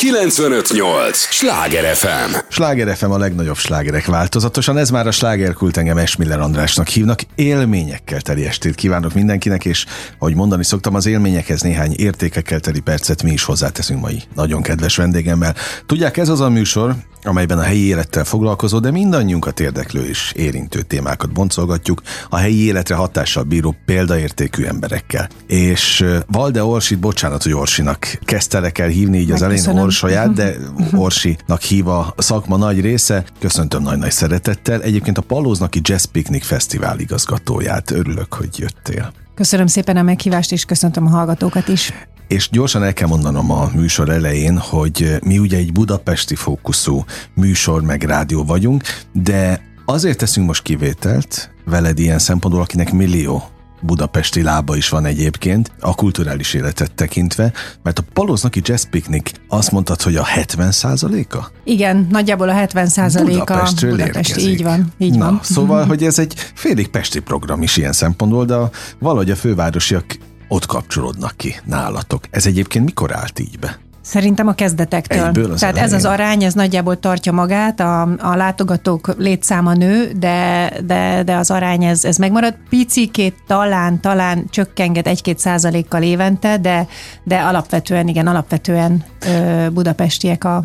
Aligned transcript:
958! 0.00 1.16
Sláger 1.16 1.94
FM! 1.94 2.34
Sláger 2.48 2.96
FM 2.96 3.10
a 3.10 3.18
legnagyobb 3.18 3.56
slágerek 3.56 4.06
változatosan, 4.06 4.78
ez 4.78 4.90
már 4.90 5.06
a 5.06 5.10
slágerkult 5.10 5.76
engem 5.76 5.96
Esmiller 5.96 6.40
Andrásnak 6.40 6.88
hívnak. 6.88 7.20
Élményekkel 7.34 8.20
teli 8.20 8.46
estét 8.46 8.74
kívánok 8.74 9.14
mindenkinek, 9.14 9.64
és 9.64 9.86
ahogy 10.18 10.34
mondani 10.34 10.64
szoktam, 10.64 10.94
az 10.94 11.06
élményekhez 11.06 11.60
néhány 11.60 11.94
értékekkel 11.96 12.60
teli 12.60 12.80
percet 12.80 13.22
mi 13.22 13.30
is 13.30 13.42
hozzáteszünk 13.42 14.00
mai 14.00 14.22
nagyon 14.34 14.62
kedves 14.62 14.96
vendégemmel. 14.96 15.54
Tudják, 15.86 16.16
ez 16.16 16.28
az 16.28 16.40
a 16.40 16.48
műsor, 16.48 16.94
amelyben 17.22 17.58
a 17.58 17.62
helyi 17.62 17.86
élettel 17.86 18.24
foglalkozó, 18.24 18.78
de 18.78 18.90
mindannyiunkat 18.90 19.60
érdeklő 19.60 20.04
és 20.04 20.32
érintő 20.36 20.82
témákat 20.82 21.32
boncolgatjuk 21.32 22.02
a 22.28 22.36
helyi 22.36 22.64
életre 22.64 22.94
hatással 22.94 23.42
bíró 23.42 23.76
példaértékű 23.86 24.64
emberekkel. 24.64 25.28
És 25.46 26.04
Valde 26.26 26.64
Orsit, 26.64 26.98
bocsánat, 26.98 27.42
hogy 27.42 27.52
Orsinak 27.52 28.18
kezdtelek 28.24 28.78
el 28.78 28.88
hívni 28.88 29.18
így 29.18 29.30
az 29.30 29.42
elején 29.42 29.62
Orsolyát, 29.90 30.32
de 30.32 30.54
Orsinak 30.92 31.60
hív 31.60 31.88
a 31.88 32.14
szakma 32.16 32.56
nagy 32.56 32.80
része. 32.80 33.24
Köszöntöm 33.38 33.82
nagy-nagy 33.82 34.10
szeretettel. 34.10 34.82
Egyébként 34.82 35.18
a 35.18 35.22
Palóznaki 35.22 35.80
Jazz 35.82 36.04
Picnic 36.04 36.46
Fesztivál 36.46 36.98
igazgatóját. 36.98 37.90
Örülök, 37.90 38.34
hogy 38.34 38.58
jöttél. 38.58 39.12
Köszönöm 39.34 39.66
szépen 39.66 39.96
a 39.96 40.02
meghívást, 40.02 40.52
és 40.52 40.64
köszöntöm 40.64 41.06
a 41.06 41.10
hallgatókat 41.10 41.68
is. 41.68 41.92
És 42.28 42.48
gyorsan 42.50 42.82
el 42.82 42.92
kell 42.92 43.08
mondanom 43.08 43.50
a 43.50 43.70
műsor 43.74 44.08
elején, 44.08 44.58
hogy 44.58 45.18
mi 45.24 45.38
ugye 45.38 45.56
egy 45.56 45.72
budapesti 45.72 46.34
fókuszú 46.34 47.04
műsor 47.34 47.82
meg 47.82 48.02
rádió 48.02 48.44
vagyunk, 48.44 48.82
de 49.12 49.60
azért 49.84 50.18
teszünk 50.18 50.46
most 50.46 50.62
kivételt 50.62 51.50
veled 51.64 51.98
ilyen 51.98 52.18
szempontból, 52.18 52.62
akinek 52.62 52.92
millió 52.92 53.42
budapesti 53.80 54.42
lába 54.42 54.76
is 54.76 54.88
van 54.88 55.04
egyébként, 55.04 55.72
a 55.80 55.94
kulturális 55.94 56.54
életet 56.54 56.92
tekintve, 56.92 57.52
mert 57.82 57.98
a 57.98 58.02
Palóznaki 58.12 58.60
Jazz 58.64 58.84
Picnic 58.84 59.30
azt 59.48 59.70
mondtad, 59.70 60.02
hogy 60.02 60.16
a 60.16 60.24
70 60.24 60.72
a 60.82 61.50
Igen, 61.64 62.06
nagyjából 62.10 62.48
a 62.48 62.52
70 62.52 62.88
a 63.14 63.22
Budapestről 63.22 63.90
Budapest, 63.90 64.36
így 64.36 64.62
van, 64.62 64.92
így 64.98 65.16
Na, 65.16 65.24
van. 65.24 65.40
Szóval, 65.42 65.86
hogy 65.86 66.04
ez 66.04 66.18
egy 66.18 66.34
félig 66.54 66.88
pesti 66.88 67.20
program 67.20 67.62
is 67.62 67.76
ilyen 67.76 67.92
szempontból, 67.92 68.44
de 68.44 68.56
valahogy 68.98 69.30
a 69.30 69.36
fővárosiak 69.36 70.04
ott 70.48 70.66
kapcsolódnak 70.66 71.36
ki 71.36 71.54
nálatok. 71.64 72.24
Ez 72.30 72.46
egyébként 72.46 72.84
mikor 72.84 73.14
állt 73.16 73.38
így 73.38 73.58
be? 73.58 73.78
Szerintem 74.02 74.48
a 74.48 74.52
kezdetektől. 74.52 75.24
Egyből 75.26 75.52
az 75.52 75.60
Tehát 75.60 75.76
elején. 75.76 75.94
ez 75.94 76.04
az 76.04 76.10
arány, 76.12 76.42
ez 76.44 76.54
nagyjából 76.54 76.98
tartja 76.98 77.32
magát, 77.32 77.80
a, 77.80 78.02
a 78.02 78.36
látogatók 78.36 79.14
létszáma 79.18 79.72
nő, 79.72 80.12
de, 80.18 80.70
de, 80.86 81.22
de 81.22 81.36
az 81.36 81.50
arány 81.50 81.84
ez, 81.84 82.04
ez 82.04 82.16
megmarad. 82.16 82.54
Picikét 82.68 83.34
talán, 83.46 84.00
talán 84.00 84.44
csökkenget 84.50 85.06
egy-két 85.06 85.38
százalékkal 85.38 86.02
évente, 86.02 86.58
de, 86.58 86.86
de 87.24 87.38
alapvetően, 87.40 88.08
igen, 88.08 88.26
alapvetően 88.26 89.04
ö, 89.26 89.66
budapestiek 89.72 90.44
a, 90.44 90.64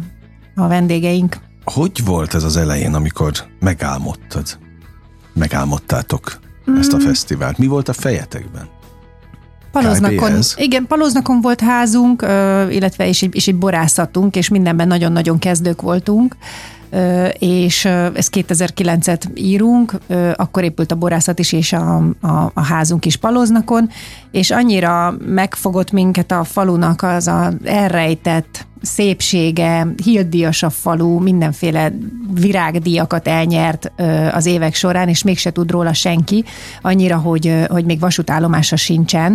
a 0.55 0.67
vendégeink. 0.67 1.37
Hogy 1.63 2.05
volt 2.05 2.33
ez 2.33 2.43
az 2.43 2.57
elején, 2.57 2.93
amikor 2.93 3.31
megálmodtad? 3.59 4.57
Megálmodtátok 5.33 6.39
ezt 6.79 6.93
Mm. 6.93 6.97
a 6.97 6.99
fesztivált? 6.99 7.57
Mi 7.57 7.67
volt 7.67 7.89
a 7.89 7.93
fejetekben? 7.93 8.67
Palóznakon, 9.81 10.31
KBS. 10.31 10.53
igen, 10.57 10.85
Palóznakon 10.87 11.41
volt 11.41 11.61
házunk, 11.61 12.21
illetve 12.69 13.07
és 13.07 13.21
egy, 13.21 13.35
és 13.35 13.47
egy 13.47 13.55
borászatunk, 13.55 14.35
és 14.35 14.49
mindenben 14.49 14.87
nagyon-nagyon 14.87 15.39
kezdők 15.39 15.81
voltunk, 15.81 16.35
és 17.39 17.85
ö, 17.85 18.07
ezt 18.13 18.29
2009-et 18.35 19.23
írunk, 19.33 19.93
akkor 20.35 20.63
épült 20.63 20.91
a 20.91 20.95
borászat 20.95 21.39
is, 21.39 21.51
és 21.51 21.73
a, 21.73 21.95
a, 22.21 22.51
a 22.53 22.63
házunk 22.63 23.05
is 23.05 23.15
Palóznakon, 23.15 23.89
és 24.31 24.51
annyira 24.51 25.15
megfogott 25.25 25.91
minket 25.91 26.31
a 26.31 26.43
falunak 26.43 27.01
az 27.03 27.27
a 27.27 27.53
elrejtett 27.63 28.67
szépsége, 28.85 29.87
híldíjas 30.03 30.63
a 30.63 30.69
falu, 30.69 31.19
mindenféle 31.19 31.91
virágdíjakat 32.33 33.27
elnyert 33.27 33.91
az 34.31 34.45
évek 34.45 34.73
során, 34.73 35.07
és 35.07 35.23
mégse 35.23 35.51
tud 35.51 35.71
róla 35.71 35.93
senki, 35.93 36.43
annyira, 36.81 37.17
hogy, 37.17 37.65
hogy 37.67 37.85
még 37.85 37.99
vasútállomása 37.99 38.75
sincsen, 38.75 39.31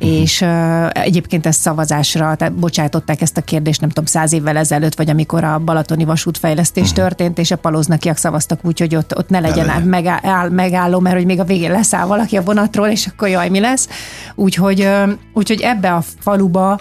uh-huh. 0.00 0.20
és 0.20 0.44
egyébként 0.92 1.46
ezt 1.46 1.60
szavazásra, 1.60 2.34
tehát 2.34 2.54
bocsátották 2.54 3.20
ezt 3.20 3.36
a 3.36 3.40
kérdést, 3.40 3.80
nem 3.80 3.88
tudom, 3.88 4.04
száz 4.04 4.32
évvel 4.32 4.56
ezelőtt, 4.56 4.94
vagy 4.94 5.10
amikor 5.10 5.44
a 5.44 5.58
balatoni 5.58 6.04
vasútfejlesztés 6.04 6.90
uh-huh. 6.90 6.98
történt, 6.98 7.38
és 7.38 7.50
a 7.50 7.56
palóznakiak 7.56 8.16
szavaztak 8.16 8.60
úgy, 8.62 8.78
hogy 8.78 8.96
ott, 8.96 9.16
ott 9.16 9.28
ne 9.28 9.40
legyen 9.40 9.66
legyen. 9.66 9.82
megáll, 9.82 10.48
megálló, 10.48 11.00
mert 11.00 11.16
hogy 11.16 11.24
még 11.24 11.40
a 11.40 11.44
végén 11.44 11.70
leszáll 11.70 12.06
valaki 12.06 12.36
a 12.36 12.42
vonatról, 12.42 12.88
és 12.88 13.06
akkor 13.06 13.28
jaj, 13.28 13.48
mi 13.48 13.60
lesz. 13.60 13.88
Úgyhogy, 14.34 14.88
úgyhogy 15.32 15.60
ebbe 15.60 15.92
a 15.92 16.02
faluba 16.18 16.80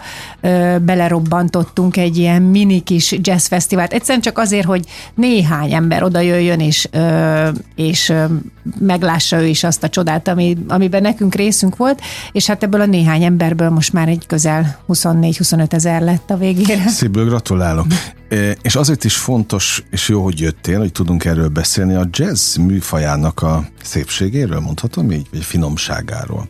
belerobbantottunk 0.81 1.97
egy 1.97 2.10
ilyen 2.17 2.41
mini 2.41 2.79
kis 2.79 3.16
jazz 3.22 3.47
fesztivált. 3.47 3.94
Egyszerűen 3.94 4.22
csak 4.22 4.38
azért, 4.38 4.66
hogy 4.66 4.85
néhány 5.16 5.73
ember 5.73 6.03
oda 6.03 6.19
jöjjön, 6.19 6.59
és, 6.59 6.89
és 7.75 8.13
meglássa 8.79 9.41
ő 9.41 9.45
is 9.45 9.63
azt 9.63 9.83
a 9.83 9.89
csodát, 9.89 10.27
ami, 10.27 10.57
amiben 10.67 11.01
nekünk 11.01 11.35
részünk 11.35 11.77
volt, 11.77 12.01
és 12.31 12.47
hát 12.47 12.63
ebből 12.63 12.81
a 12.81 12.85
néhány 12.85 13.23
emberből 13.23 13.69
most 13.69 13.94
már 13.94 14.07
egy 14.07 14.25
közel 14.27 14.79
24-25 14.88 15.73
ezer 15.73 16.01
lett 16.01 16.29
a 16.29 16.38
végére. 16.38 16.88
Szívből 16.88 17.25
gratulálok. 17.25 17.85
És 18.61 18.75
azért 18.75 19.03
is 19.03 19.16
fontos, 19.16 19.83
és 19.89 20.09
jó, 20.09 20.23
hogy 20.23 20.39
jöttél, 20.39 20.79
hogy 20.79 20.91
tudunk 20.91 21.25
erről 21.25 21.47
beszélni, 21.47 21.93
a 21.93 22.07
jazz 22.11 22.55
műfajának 22.55 23.41
a 23.41 23.66
szépségéről, 23.83 24.59
mondhatom 24.59 25.11
így, 25.11 25.28
vagy 25.31 25.43
finomságáról. 25.43 26.47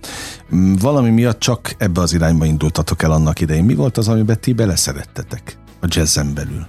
Valami 0.79 1.09
miatt 1.09 1.39
csak 1.39 1.75
ebbe 1.77 2.01
az 2.01 2.13
irányba 2.13 2.45
indultatok 2.45 3.03
el 3.03 3.11
annak 3.11 3.39
idején. 3.39 3.63
Mi 3.63 3.75
volt 3.75 3.97
az, 3.97 4.07
amiben 4.07 4.39
ti 4.39 4.53
beleszerettetek 4.53 5.50
a 5.81 5.85
jazzen 5.89 6.33
belül? 6.33 6.65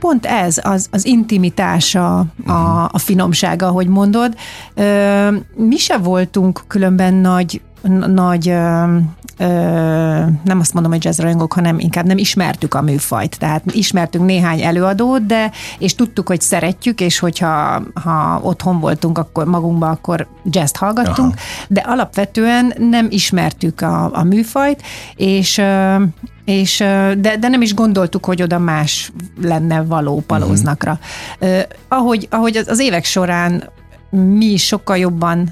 Pont 0.00 0.26
ez, 0.26 0.58
az, 0.62 0.88
az 0.90 1.04
intimitása, 1.04 2.18
a, 2.46 2.88
a 2.92 2.98
finomsága, 2.98 3.66
ahogy 3.66 3.86
mondod. 3.86 4.36
Mi 5.54 5.76
se 5.76 5.98
voltunk 5.98 6.64
különben 6.66 7.14
nagy, 7.14 7.60
nagy 8.06 8.48
ö, 8.48 8.96
ö, 9.38 9.46
nem 10.44 10.60
azt 10.60 10.74
mondom, 10.74 10.92
hogy 10.92 11.04
jazzrajongók, 11.04 11.52
hanem 11.52 11.78
inkább 11.78 12.06
nem 12.06 12.18
ismertük 12.18 12.74
a 12.74 12.82
műfajt. 12.82 13.38
Tehát 13.38 13.62
ismertünk 13.72 14.24
néhány 14.24 14.60
előadót, 14.60 15.26
de 15.26 15.50
és 15.78 15.94
tudtuk, 15.94 16.28
hogy 16.28 16.40
szeretjük, 16.40 17.00
és 17.00 17.18
hogyha 17.18 17.82
ha 17.94 18.40
otthon 18.42 18.80
voltunk 18.80 19.18
akkor 19.18 19.44
magunkba, 19.46 19.88
akkor 19.88 20.26
jazzt 20.50 20.76
hallgattunk, 20.76 21.34
Aha. 21.34 21.44
de 21.68 21.80
alapvetően 21.80 22.72
nem 22.78 23.06
ismertük 23.10 23.80
a, 23.80 24.10
a 24.12 24.22
műfajt, 24.22 24.82
és 25.16 25.58
ö, 25.58 26.02
és, 26.44 26.76
de, 27.18 27.36
de 27.40 27.48
nem 27.48 27.62
is 27.62 27.74
gondoltuk, 27.74 28.24
hogy 28.24 28.42
oda 28.42 28.58
más 28.58 29.12
lenne 29.42 29.82
való 29.82 30.22
palóznakra. 30.26 30.98
Uh-huh. 31.40 31.58
Ahogy, 31.88 32.26
ahogy 32.30 32.56
az- 32.56 32.68
az 32.68 32.80
évek 32.80 33.04
során 33.04 33.64
mi 34.12 34.56
sokkal 34.56 34.96
jobban 34.96 35.48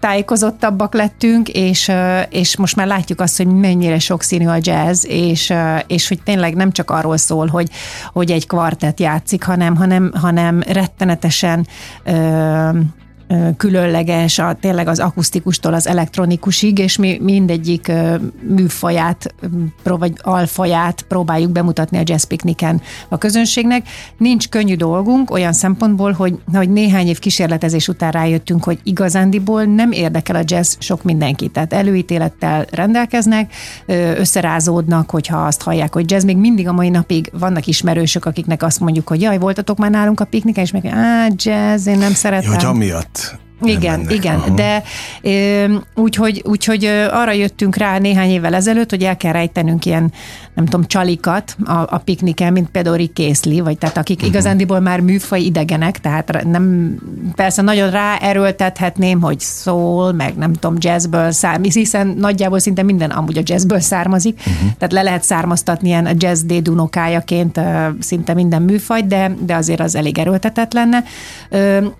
tájékozottabbak 0.00 0.94
lettünk, 0.94 1.48
és, 1.48 1.92
és 2.28 2.56
most 2.56 2.76
már 2.76 2.86
látjuk 2.86 3.20
azt, 3.20 3.36
hogy 3.36 3.46
mennyire 3.46 3.98
sokszínű 3.98 4.46
a 4.46 4.58
jazz, 4.60 5.04
és, 5.08 5.52
és 5.86 6.08
hogy 6.08 6.22
tényleg 6.22 6.54
nem 6.54 6.72
csak 6.72 6.90
arról 6.90 7.16
szól, 7.16 7.46
hogy, 7.46 7.70
hogy 8.12 8.30
egy 8.30 8.46
kvartett 8.46 9.00
játszik, 9.00 9.44
hanem, 9.44 9.76
hanem, 9.76 10.12
hanem 10.14 10.62
rettenetesen 10.66 11.66
különleges, 13.56 14.38
a, 14.38 14.56
tényleg 14.60 14.88
az 14.88 14.98
akusztikustól 14.98 15.74
az 15.74 15.86
elektronikusig, 15.86 16.78
és 16.78 16.96
mi 16.96 17.18
mindegyik 17.22 17.92
műfaját, 18.48 19.34
pró- 19.82 19.96
vagy 19.96 20.12
alfaját 20.22 21.02
próbáljuk 21.02 21.50
bemutatni 21.50 21.98
a 21.98 22.02
jazz 22.04 22.22
pikniken 22.22 22.80
a 23.08 23.18
közönségnek. 23.18 23.88
Nincs 24.18 24.48
könnyű 24.48 24.76
dolgunk 24.76 25.30
olyan 25.30 25.52
szempontból, 25.52 26.12
hogy, 26.12 26.38
hogy 26.52 26.70
néhány 26.70 27.06
év 27.06 27.18
kísérletezés 27.18 27.88
után 27.88 28.10
rájöttünk, 28.10 28.64
hogy 28.64 28.78
igazándiból 28.82 29.64
nem 29.64 29.92
érdekel 29.92 30.36
a 30.36 30.42
jazz 30.44 30.74
sok 30.78 31.02
mindenkit. 31.02 31.52
Tehát 31.52 31.72
előítélettel 31.72 32.66
rendelkeznek, 32.70 33.52
összerázódnak, 34.16 35.10
hogyha 35.10 35.46
azt 35.46 35.62
hallják, 35.62 35.92
hogy 35.92 36.10
jazz. 36.10 36.24
Még 36.24 36.36
mindig 36.36 36.68
a 36.68 36.72
mai 36.72 36.88
napig 36.88 37.30
vannak 37.38 37.66
ismerősök, 37.66 38.24
akiknek 38.24 38.62
azt 38.62 38.80
mondjuk, 38.80 39.08
hogy 39.08 39.20
jaj, 39.20 39.38
voltatok 39.38 39.78
már 39.78 39.90
nálunk 39.90 40.20
a 40.20 40.24
pikniken, 40.24 40.64
és 40.64 40.70
meg, 40.70 40.86
á, 40.86 41.26
jazz, 41.36 41.86
én 41.86 41.98
nem 41.98 42.12
szeretem. 42.12 42.50
Ja, 42.50 42.56
hogy 42.56 42.64
amiatt 42.64 43.23
Igen, 43.68 43.98
mennek. 43.98 44.14
igen, 44.14 44.36
Aha. 44.36 44.54
de 44.54 44.82
úgyhogy, 45.94 46.42
úgyhogy 46.46 46.84
ö, 46.84 47.06
arra 47.10 47.32
jöttünk 47.32 47.76
rá 47.76 47.98
néhány 47.98 48.30
évvel 48.30 48.54
ezelőtt, 48.54 48.90
hogy 48.90 49.02
el 49.02 49.16
kell 49.16 49.32
rejtenünk 49.32 49.84
ilyen, 49.84 50.12
nem 50.54 50.64
tudom, 50.64 50.86
csalikat 50.86 51.56
a, 51.64 51.72
a 51.72 52.00
pikniken, 52.04 52.52
mint 52.52 52.68
például 52.68 52.96
Rick 52.96 53.12
Készli, 53.14 53.60
vagy 53.60 53.78
tehát 53.78 53.96
akik 53.96 54.16
uh-huh. 54.16 54.30
igazándiból 54.30 54.80
már 54.80 55.00
műfaj 55.00 55.40
idegenek, 55.40 56.00
tehát 56.00 56.44
nem, 56.44 56.96
persze 57.34 57.62
nagyon 57.62 57.90
ráerőltethetném, 57.90 59.20
hogy 59.20 59.40
szól, 59.40 60.12
meg 60.12 60.34
nem 60.36 60.52
tudom, 60.52 60.76
jazzből 60.78 61.30
származik, 61.30 61.72
hiszen 61.82 62.06
nagyjából 62.06 62.58
szinte 62.58 62.82
minden 62.82 63.10
amúgy 63.10 63.38
a 63.38 63.42
jazzből 63.44 63.80
származik, 63.80 64.38
uh-huh. 64.38 64.54
tehát 64.78 64.92
le 64.92 65.02
lehet 65.02 65.22
származtatni 65.22 65.88
ilyen 65.88 66.16
jazz 66.18 66.42
dédunokájaként 66.42 67.60
szinte 68.00 68.34
minden 68.34 68.62
műfaj, 68.62 69.02
de, 69.02 69.34
de 69.40 69.54
azért 69.54 69.80
az 69.80 69.94
elég 69.94 70.18
erőltetett 70.18 70.72
lenne. 70.72 71.04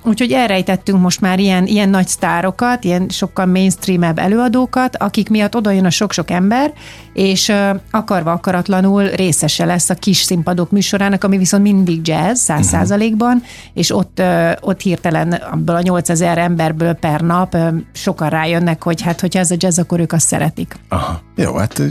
Úgyhogy 0.05 0.32
elrejtettünk 0.32 1.00
most 1.00 1.20
már 1.20 1.38
ilyen 1.38 1.53
ilyen, 1.54 1.66
ilyen 1.66 1.88
nagy 1.88 2.08
sztárokat, 2.08 2.84
ilyen 2.84 3.08
sokkal 3.08 3.46
mainstreamebb 3.46 4.18
előadókat, 4.18 4.96
akik 4.96 5.28
miatt 5.28 5.56
oda 5.56 5.70
jön 5.70 5.84
a 5.84 5.90
sok-sok 5.90 6.30
ember, 6.30 6.72
és 7.12 7.52
akarva 7.90 8.32
akaratlanul 8.32 9.08
részese 9.08 9.64
lesz 9.64 9.90
a 9.90 9.94
kis 9.94 10.16
színpadok 10.16 10.70
műsorának, 10.70 11.24
ami 11.24 11.38
viszont 11.38 11.62
mindig 11.62 12.06
jazz, 12.06 12.40
száz 12.40 12.58
mhm. 12.58 12.68
százalékban, 12.68 13.36
uh-huh. 13.36 13.48
és 13.74 13.94
ott, 13.94 14.22
ott 14.60 14.80
hirtelen 14.80 15.32
abból 15.32 15.74
a 15.74 15.80
8000 15.80 16.38
emberből 16.38 16.92
per 16.92 17.20
nap 17.20 17.56
sokan 17.92 18.28
rájönnek, 18.28 18.82
hogy 18.82 19.02
hát, 19.02 19.20
hogyha 19.20 19.38
ez 19.38 19.50
a 19.50 19.56
jazz, 19.58 19.78
akkor 19.78 20.00
ők 20.00 20.12
azt 20.12 20.26
szeretik. 20.26 20.76
Aha. 20.88 21.20
Jó, 21.36 21.54
hát 21.54 21.82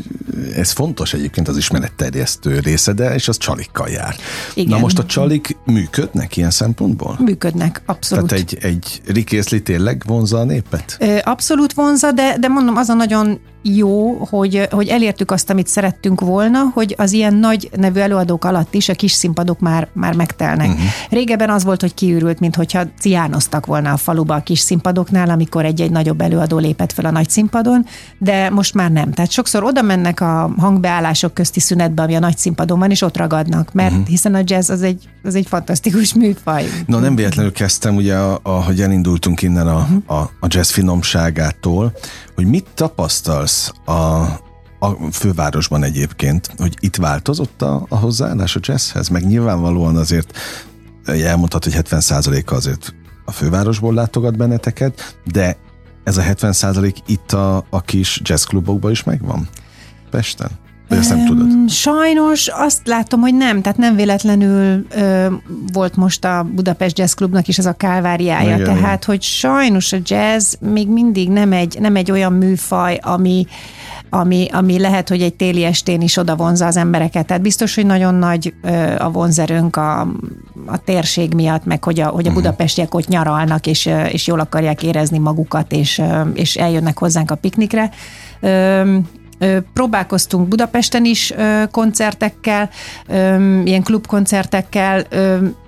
ez 0.55 0.71
fontos 0.71 1.13
egyébként 1.13 1.47
az 1.47 1.57
ismeretterjesztő 1.57 2.59
része, 2.59 2.93
de 2.93 3.13
és 3.13 3.27
az 3.27 3.37
csalikkal 3.37 3.89
jár. 3.89 4.15
Igen. 4.53 4.69
Na 4.69 4.79
most 4.79 4.99
a 4.99 5.05
csalik 5.05 5.57
működnek 5.65 6.37
ilyen 6.37 6.51
szempontból? 6.51 7.17
Működnek, 7.19 7.81
abszolút. 7.85 8.27
Tehát 8.27 8.43
egy, 8.43 8.59
egy 8.61 9.01
rikészli 9.53 9.61
tényleg 9.61 10.03
vonza 10.05 10.39
a 10.39 10.43
népet? 10.43 10.97
Abszolút 11.23 11.73
vonza, 11.73 12.11
de, 12.11 12.37
de 12.39 12.47
mondom, 12.47 12.75
az 12.75 12.89
a 12.89 12.93
nagyon 12.93 13.39
jó, 13.63 14.13
hogy, 14.13 14.67
hogy 14.71 14.87
elértük 14.87 15.31
azt, 15.31 15.49
amit 15.49 15.67
szerettünk 15.67 16.21
volna, 16.21 16.59
hogy 16.73 16.95
az 16.97 17.11
ilyen 17.11 17.33
nagy 17.33 17.69
nevű 17.75 17.99
előadók 17.99 18.45
alatt 18.45 18.73
is 18.73 18.89
a 18.89 18.93
kis 18.93 19.11
színpadok 19.11 19.59
már, 19.59 19.87
már 19.93 20.15
megtelnek. 20.15 20.67
Uh-huh. 20.67 20.83
Régebben 21.09 21.49
az 21.49 21.63
volt, 21.63 21.81
hogy 21.81 21.93
kiürült, 21.93 22.39
mint 22.39 22.55
hogyha 22.55 22.83
ciánoztak 22.99 23.65
volna 23.65 23.91
a 23.91 23.97
faluba 23.97 24.35
a 24.35 24.43
kis 24.43 24.59
színpadoknál, 24.59 25.29
amikor 25.29 25.65
egy-egy 25.65 25.91
nagyobb 25.91 26.21
előadó 26.21 26.57
lépett 26.57 26.91
fel 26.91 27.05
a 27.05 27.11
nagy 27.11 27.29
színpadon, 27.29 27.85
de 28.17 28.49
most 28.49 28.73
már 28.73 28.91
nem. 28.91 29.11
Tehát 29.11 29.31
sokszor 29.31 29.63
oda 29.63 29.81
mennek 29.81 30.21
a 30.21 30.53
hangbeállások 30.57 31.33
közti 31.33 31.59
szünetbe, 31.59 32.01
ami 32.01 32.15
a 32.15 32.19
nagy 32.19 32.37
színpadon 32.37 32.79
van, 32.79 32.91
és 32.91 33.01
ott 33.01 33.17
ragadnak, 33.17 33.73
mert 33.73 33.91
uh-huh. 33.91 34.07
hiszen 34.07 34.35
a 34.35 34.41
jazz 34.43 34.69
az 34.69 34.81
egy, 34.81 35.09
az 35.23 35.35
egy 35.35 35.47
fantasztikus 35.47 36.13
műfaj. 36.13 36.65
No, 36.85 36.99
nem 36.99 37.15
véletlenül 37.15 37.51
kezdtem, 37.51 37.95
ugye, 37.95 38.15
ahogy 38.41 38.81
elindultunk 38.81 39.41
innen 39.41 39.67
a, 39.67 39.75
uh-huh. 39.75 40.19
a, 40.19 40.29
a 40.39 40.47
jazz 40.47 40.69
finomságától, 40.69 41.93
hogy 42.35 42.45
mit 42.45 42.67
tapasztalsz 42.73 43.71
a, 43.85 43.91
a 44.79 45.11
fővárosban 45.11 45.83
egyébként, 45.83 46.49
hogy 46.57 46.77
itt 46.79 46.95
változott 46.95 47.61
a, 47.61 47.85
a 47.89 47.97
hozzáállás 47.97 48.55
a 48.55 48.59
jazzhez? 48.61 49.07
Meg 49.07 49.25
nyilvánvalóan 49.25 49.95
azért 49.95 50.37
elmondhat, 51.05 51.63
hogy 51.63 51.75
70%-a 51.75 52.53
azért 52.53 52.93
a 53.25 53.31
fővárosból 53.31 53.93
látogat 53.93 54.37
benneteket, 54.37 55.17
de 55.25 55.57
ez 56.03 56.17
a 56.17 56.21
70% 56.21 56.97
itt 57.05 57.31
a, 57.31 57.65
a 57.69 57.81
kis 57.81 58.21
jazzklubokban 58.23 58.91
is 58.91 59.03
megvan? 59.03 59.47
Pesten? 60.09 60.49
Vagy 60.93 61.01
ezt 61.01 61.15
nem 61.15 61.25
tudod? 61.25 61.69
Sajnos 61.69 62.47
azt 62.47 62.87
látom, 62.87 63.21
hogy 63.21 63.35
nem, 63.35 63.61
tehát 63.61 63.77
nem 63.77 63.95
véletlenül 63.95 64.85
ö, 64.95 65.25
volt 65.73 65.95
most 65.95 66.25
a 66.25 66.47
Budapest 66.55 66.97
Jazz 66.97 67.13
Clubnak 67.13 67.47
is 67.47 67.57
ez 67.57 67.65
a 67.65 67.73
kálváriája, 67.73 68.55
Igen, 68.55 68.63
tehát 68.63 68.79
igen. 68.79 68.99
hogy 69.05 69.21
sajnos 69.21 69.93
a 69.93 69.97
jazz 70.03 70.53
még 70.59 70.87
mindig 70.87 71.29
nem 71.29 71.51
egy, 71.51 71.77
nem 71.79 71.95
egy 71.95 72.11
olyan 72.11 72.33
műfaj, 72.33 72.99
ami 73.01 73.45
ami, 74.09 74.47
ami 74.51 74.79
lehet, 74.79 75.09
hogy 75.09 75.21
egy 75.21 75.33
téli 75.33 75.63
estén 75.63 76.01
is 76.01 76.17
oda 76.17 76.35
vonza 76.35 76.65
az 76.65 76.77
embereket. 76.77 77.25
Tehát 77.25 77.41
biztos, 77.41 77.75
hogy 77.75 77.85
nagyon 77.85 78.15
nagy 78.15 78.53
ö, 78.61 78.95
a 78.97 79.11
vonzerőnk 79.11 79.75
a, 79.75 80.01
a 80.65 80.77
térség 80.85 81.33
miatt, 81.33 81.65
meg 81.65 81.83
hogy 81.83 81.99
a, 81.99 82.07
hogy 82.07 82.25
a 82.25 82.29
mhm. 82.29 82.39
budapestiek 82.39 82.93
ott 82.93 83.07
nyaralnak, 83.07 83.67
és, 83.67 83.89
és 84.11 84.27
jól 84.27 84.39
akarják 84.39 84.83
érezni 84.83 85.17
magukat, 85.17 85.71
és, 85.71 86.01
és 86.33 86.55
eljönnek 86.55 86.97
hozzánk 86.97 87.31
a 87.31 87.35
piknikre. 87.35 87.89
Ö, 88.39 88.97
Próbálkoztunk 89.73 90.47
Budapesten 90.47 91.05
is 91.05 91.33
koncertekkel, 91.71 92.69
ilyen 93.63 93.83
klubkoncertekkel, 93.83 95.07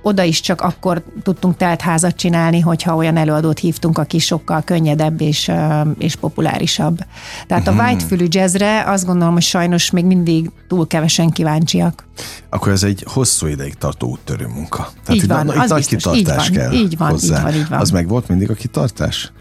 oda 0.02 0.24
is 0.24 0.40
csak 0.40 0.62
akkor 0.62 1.04
tudtunk 1.24 1.58
telt 1.58 1.82
házat 1.82 2.16
csinálni, 2.16 2.60
hogyha 2.60 2.96
olyan 2.96 3.18
előadót 3.18 3.60
hívtunk, 3.60 3.98
aki 3.98 4.20
sokkal 4.20 4.62
könnyedebb 4.62 5.22
és, 5.22 5.52
és 5.98 6.16
populárisabb. 6.16 7.00
Tehát 7.48 7.68
a 7.68 7.72
mhm. 7.72 7.86
whitefülű 7.86 8.26
jazzre 8.30 8.84
azt 8.84 9.06
gondolom, 9.06 9.34
hogy 9.34 9.44
sajnos 9.44 9.92
még 9.92 10.06
mindig 10.06 10.52
túl 10.68 10.88
kevesen 10.88 11.30
kíváncsiak. 11.30 12.08
Akkor 12.50 12.72
ez 12.72 12.84
egy 12.84 13.04
hosszú 13.08 13.48
ideig 13.48 13.74
tartó 13.74 14.08
úttörő 14.08 14.48
munka. 14.48 14.90
Tehát 15.06 15.22
így 15.22 15.28
van, 15.28 15.48
itt, 15.48 15.56
az 15.56 15.70
nagy 15.70 15.86
biztos, 15.90 16.18
kitartás 16.18 16.50
így 16.50 16.56
van, 16.56 16.64
kell 16.64 16.74
így 16.74 16.98
van, 16.98 17.10
hozzá. 17.10 17.38
Így 17.38 17.44
van, 17.44 17.54
így 17.54 17.70
van. 17.70 17.80
Az 17.80 17.90
meg 17.90 18.08
volt 18.08 18.28
mindig 18.28 18.50
a 18.50 18.54
kitartás? 18.54 19.32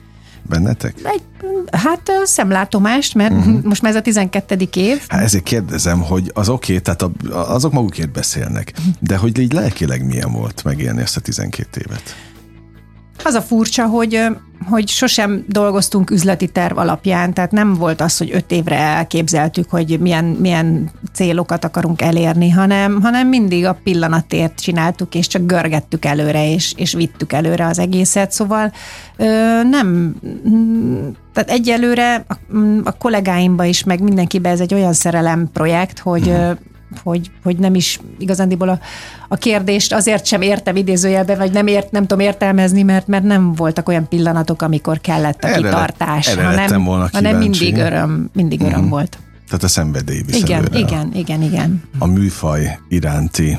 Bennetek? 0.49 0.94
Egy, 1.02 1.23
hát 1.73 2.12
szemlátomást, 2.25 3.14
mert 3.14 3.32
uh-huh. 3.32 3.62
most 3.70 3.82
már 3.82 3.91
ez 3.91 3.99
a 3.99 4.02
12. 4.02 4.69
év. 4.75 5.02
Hát 5.08 5.23
ezért 5.23 5.44
kérdezem, 5.44 6.00
hogy 6.00 6.31
az 6.35 6.49
oké, 6.49 6.73
okay, 6.73 6.85
tehát 6.85 7.02
a, 7.02 7.11
azok 7.55 7.73
magukért 7.73 8.12
beszélnek, 8.12 8.73
de 9.00 9.17
hogy 9.17 9.38
így 9.38 9.52
lelkileg 9.52 10.06
milyen 10.06 10.32
volt 10.32 10.64
megélni 10.64 11.00
ezt 11.00 11.17
a 11.17 11.20
12 11.20 11.85
évet? 11.88 12.14
Az 13.25 13.35
a 13.35 13.43
furcsa, 13.43 13.87
hogy 13.87 14.21
hogy 14.69 14.88
sosem 14.88 15.44
dolgoztunk 15.49 16.11
üzleti 16.11 16.47
terv 16.47 16.79
alapján, 16.79 17.35
tehát 17.35 17.50
nem 17.50 17.75
volt 17.75 18.00
az, 18.00 18.17
hogy 18.19 18.31
öt 18.32 18.50
évre 18.50 18.76
elképzeltük, 18.76 19.71
hogy 19.71 20.00
milyen, 20.00 20.25
milyen 20.25 20.91
célokat 21.12 21.65
akarunk 21.65 22.03
elérni, 22.03 22.50
hanem, 22.50 23.03
hanem 23.03 23.29
mindig 23.29 23.65
a 23.65 23.79
pillanatért 23.85 24.61
csináltuk, 24.61 25.15
és 25.15 25.26
csak 25.26 25.47
görgettük 25.47 26.05
előre, 26.05 26.53
és, 26.53 26.73
és 26.76 26.93
vittük 26.93 27.32
előre 27.32 27.67
az 27.67 27.79
egészet, 27.79 28.32
szóval 28.32 28.73
ö, 29.17 29.25
nem, 29.62 30.15
tehát 31.32 31.50
egyelőre 31.50 32.25
a, 32.29 32.35
a 32.85 32.93
kollégáimba 32.93 33.65
is, 33.65 33.85
meg 33.85 34.00
mindenkibe 34.00 34.49
ez 34.49 34.61
egy 34.61 34.75
olyan 34.75 34.93
szerelem 34.93 35.50
projekt, 35.53 35.99
hogy 35.99 36.29
uh-huh 36.29 36.56
hogy, 37.02 37.31
hogy 37.43 37.56
nem 37.56 37.75
is 37.75 38.00
igazándiból 38.19 38.69
a, 38.69 38.79
a 39.29 39.37
kérdést 39.37 39.93
azért 39.93 40.26
sem 40.26 40.43
értem 40.43 40.76
idézőjelben, 40.76 41.38
vagy 41.38 41.52
nem, 41.52 41.67
ért, 41.67 41.91
nem 41.91 42.06
tudom 42.06 42.25
értelmezni, 42.25 42.82
mert, 42.82 43.06
mert 43.06 43.25
nem 43.25 43.55
voltak 43.55 43.88
olyan 43.88 44.08
pillanatok, 44.08 44.62
amikor 44.62 45.00
kellett 45.00 45.44
a 45.44 45.46
erre 45.46 45.56
kitartás, 45.56 46.26
erre 46.26 46.44
hanem, 46.44 46.85
volna 46.85 47.08
hanem 47.12 47.37
mindig 47.37 47.76
öröm, 47.76 48.31
mindig 48.32 48.61
öröm 48.61 48.73
uh-huh. 48.73 48.88
volt. 48.88 49.19
Tehát 49.46 49.62
a 49.62 49.69
szenvedély 49.69 50.23
visz 50.26 50.37
Igen, 50.37 50.58
előre 50.58 50.79
igen, 50.79 51.11
a, 51.14 51.19
igen, 51.19 51.43
igen. 51.43 51.82
A 51.99 52.06
műfaj 52.06 52.79
iránti, 52.88 53.58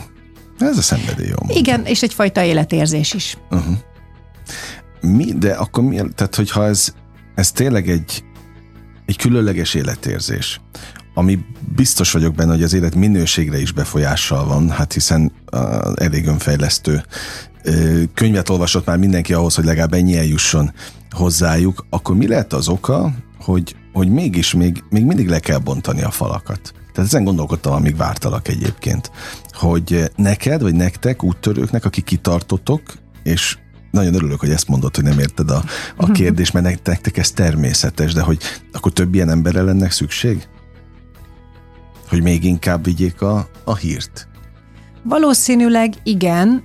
ez 0.60 0.78
a 0.78 0.82
szenvedély, 0.82 1.28
jó 1.28 1.36
mondta. 1.38 1.60
Igen, 1.60 1.86
és 1.86 2.04
egyfajta 2.04 2.44
életérzés 2.44 3.14
is. 3.14 3.38
Uh-huh. 3.50 3.76
Mi, 5.02 5.34
de 5.34 5.52
akkor 5.52 5.84
mi, 5.84 5.96
tehát 6.16 6.36
hogyha 6.36 6.66
ez, 6.66 6.94
ez 7.36 7.52
tényleg 7.52 7.90
egy, 7.90 8.24
egy 9.06 9.18
különleges 9.18 9.74
életérzés, 9.74 10.62
ami 11.18 11.40
biztos 11.76 12.12
vagyok 12.12 12.36
benne, 12.36 12.52
hogy 12.52 12.64
az 12.64 12.74
élet 12.74 12.96
minőségre 12.96 13.62
is 13.62 13.72
befolyással 13.72 14.46
van, 14.46 14.70
hát 14.70 14.94
hiszen 14.94 15.32
uh, 15.52 15.62
elég 15.96 16.28
önfejlesztő 16.28 17.04
könyvet 18.14 18.50
olvasott 18.50 18.86
már 18.86 18.98
mindenki 18.98 19.34
ahhoz, 19.34 19.56
hogy 19.56 19.66
legalább 19.66 19.94
ennyi 19.94 20.18
eljusson 20.18 20.72
hozzájuk, 21.12 21.86
akkor 21.90 22.16
mi 22.16 22.28
lehet 22.28 22.54
az 22.54 22.68
oka, 22.68 23.12
hogy, 23.40 23.76
hogy 23.94 24.10
mégis 24.10 24.54
még, 24.54 24.84
még 24.90 25.06
mindig 25.06 25.28
le 25.28 25.40
kell 25.40 25.58
bontani 25.58 26.02
a 26.02 26.12
falakat? 26.12 26.74
Tehát 26.94 27.10
ezen 27.10 27.24
gondolkodtam, 27.24 27.74
amíg 27.74 27.98
vártalak 27.98 28.48
egyébként, 28.48 29.12
hogy 29.52 30.12
neked, 30.16 30.62
vagy 30.62 30.76
nektek, 30.76 31.24
úttörőknek, 31.24 31.86
akik 31.86 32.04
kitartotok, 32.04 32.82
és 33.24 33.58
nagyon 33.92 34.14
örülök, 34.14 34.40
hogy 34.40 34.50
ezt 34.50 34.68
mondod, 34.68 34.96
hogy 34.96 35.04
nem 35.04 35.20
érted 35.20 35.50
a, 35.50 35.64
a 35.96 36.12
kérdést, 36.12 36.54
mert 36.54 36.86
nektek 36.86 37.18
ez 37.18 37.32
természetes, 37.32 38.14
de 38.14 38.22
hogy 38.22 38.38
akkor 38.72 38.94
több 38.94 39.14
ilyen 39.14 39.30
emberre 39.30 39.62
lenne 39.62 39.90
szükség? 39.90 40.48
Hogy 42.10 42.22
még 42.22 42.44
inkább 42.44 42.84
vigyék 42.84 43.22
a, 43.22 43.48
a 43.64 43.76
hírt? 43.76 44.28
Valószínűleg 45.04 45.94
igen, 46.04 46.64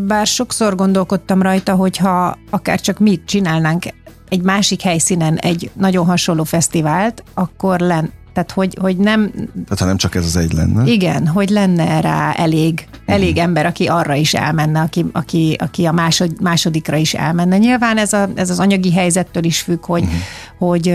bár 0.00 0.26
sokszor 0.26 0.74
gondolkodtam 0.74 1.42
rajta, 1.42 1.74
hogyha 1.74 2.38
akár 2.50 2.80
csak 2.80 2.98
mit 2.98 3.22
csinálnánk 3.24 3.84
egy 4.28 4.42
másik 4.42 4.82
helyszínen 4.82 5.36
egy 5.36 5.70
nagyon 5.74 6.06
hasonló 6.06 6.44
fesztivált, 6.44 7.22
akkor 7.34 7.80
len, 7.80 8.12
tehát 8.32 8.50
hogy, 8.50 8.76
hogy 8.80 8.96
nem... 8.96 9.30
Tehát 9.32 9.78
ha 9.78 9.84
nem 9.84 9.96
csak 9.96 10.14
ez 10.14 10.24
az 10.24 10.36
egy 10.36 10.52
lenne? 10.52 10.86
Igen, 10.86 11.26
hogy 11.26 11.48
lenne 11.48 12.00
rá 12.00 12.32
elég, 12.32 12.86
elég 13.06 13.28
uh-huh. 13.28 13.44
ember, 13.44 13.66
aki 13.66 13.86
arra 13.86 14.14
is 14.14 14.34
elmenne, 14.34 14.80
aki, 14.80 15.04
aki, 15.12 15.56
aki 15.58 15.84
a 15.84 15.92
másod, 15.92 16.40
másodikra 16.40 16.96
is 16.96 17.14
elmenne. 17.14 17.58
Nyilván 17.58 17.98
ez, 17.98 18.12
a, 18.12 18.28
ez 18.34 18.50
az 18.50 18.58
anyagi 18.58 18.92
helyzettől 18.92 19.44
is 19.44 19.60
függ, 19.60 19.84
hogy, 19.84 20.02
uh-huh. 20.02 20.18
hogy, 20.58 20.88